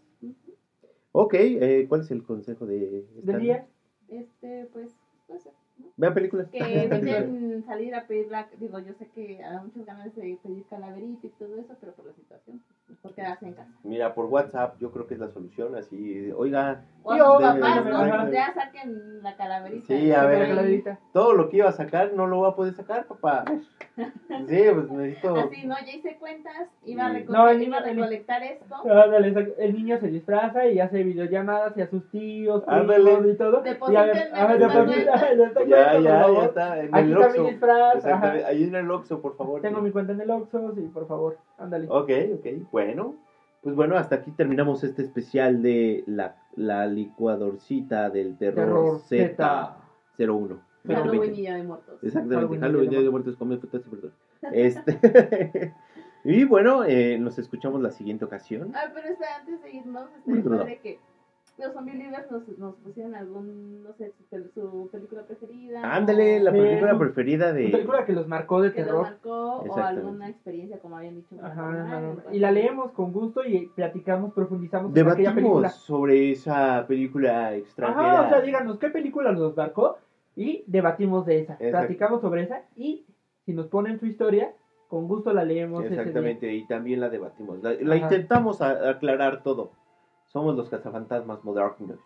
[1.12, 3.66] Ok, eh, ¿cuál es el consejo de esta Del día?
[4.08, 4.94] Este, pues,
[5.28, 5.86] no sé, ¿no?
[5.96, 6.48] Vean películas.
[6.50, 8.48] Que eviten salir a pedir la...
[8.60, 12.06] Digo, yo sé que a muchas ganas de pedir calaverita y todo eso, pero por
[12.06, 13.70] la situación, mejor quedarse en casa.
[13.84, 15.74] Mira, por WhatsApp yo creo que es la solución.
[15.76, 16.82] Así, oiga.
[17.02, 18.02] O deme- papás, ¿no?
[18.04, 19.86] deme- Ya saquen la calaverita.
[19.86, 20.48] Sí, a ver.
[20.48, 20.98] calaverita.
[21.12, 23.44] Todo lo que iba a sacar no lo va a poder sacar, papá.
[24.48, 25.34] Sí, pues necesito.
[25.34, 25.74] Así, ¿no?
[25.84, 28.76] Ya hice cuentas, iba a, reco- No, el iba a recolectar esto.
[28.88, 29.54] Ándale, exacto.
[29.58, 33.28] el niño se disfraza y hace videollamadas y a sus tíos, Ándale.
[33.28, 33.60] y todo.
[33.90, 36.80] Y a ver, a ver, deposita- Ya, por ya, ya está.
[36.80, 37.48] En Aquí el está Oxxo.
[37.96, 38.44] Exactamente.
[38.44, 39.60] Ahí en el Oxxo, por favor.
[39.62, 41.38] Tengo mi cuenta en el Oxxo, sí, por favor.
[41.58, 41.86] Ándale.
[41.90, 42.46] Ok, ok.
[42.78, 43.16] Bueno.
[43.62, 49.76] Pues bueno, hasta aquí terminamos este especial de la, la licuadorcita del terror, Terror Z
[50.16, 50.60] 01.
[50.86, 51.26] Halloween 2020.
[51.26, 51.98] y Día de Muertos.
[52.04, 54.16] Exactamente, Halloween, Día de de Muertos, come frutas y verduras.
[54.52, 55.74] Este.
[56.24, 58.70] y bueno, eh, nos escuchamos la siguiente ocasión.
[58.76, 60.58] Ah, pero espera, antes de irnos, Muy duro.
[60.58, 61.00] padre que
[61.58, 65.94] los zombie leaders nos, nos pusieron algún, no sé, su, pel- su película preferida.
[65.94, 67.64] Ándale, la película preferida de.
[67.66, 69.02] Una película que los marcó de que terror.
[69.02, 70.00] marcó o Exactamente.
[70.06, 71.36] alguna experiencia, como habían dicho.
[71.42, 75.68] Ajá, y la leemos con gusto y platicamos, profundizamos en aquella película.
[75.68, 78.12] Debatimos sobre esa película extranjera.
[78.12, 79.98] Ajá, o sea, díganos qué película nos marcó
[80.36, 81.54] y debatimos de esa.
[81.54, 81.70] Exacto.
[81.78, 83.04] Platicamos sobre esa y
[83.44, 84.52] si nos ponen su historia,
[84.88, 85.80] con gusto la leemos.
[85.84, 86.00] ese día.
[86.02, 87.62] Exactamente, y también la debatimos.
[87.62, 89.72] La, la intentamos a- aclarar todo.
[90.28, 91.98] Somos los cazafantasmas modernos.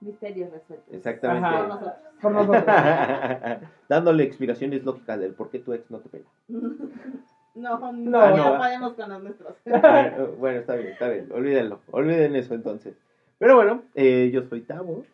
[0.00, 0.92] Misterios resueltos.
[0.92, 1.48] Exactamente.
[1.48, 1.66] Por Ajá.
[1.68, 1.92] nosotros.
[2.20, 2.64] Por nosotros.
[3.88, 6.24] Dándole explicaciones lógicas del por qué tu ex no te pela.
[6.48, 8.58] No, no, No, Ah, ya no.
[8.58, 9.54] podemos con los nuestros.
[9.64, 11.28] bueno, bueno, está bien, está bien.
[11.32, 11.80] Olvídenlo.
[11.92, 12.96] Olviden eso entonces.
[13.38, 15.04] Pero bueno, eh, yo soy Tavo.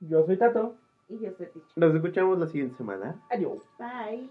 [0.00, 0.76] Yo soy Tato.
[1.08, 1.66] y yo soy Ticho.
[1.76, 3.16] Nos escuchamos la siguiente semana.
[3.30, 3.58] Adiós.
[3.78, 4.30] Bye.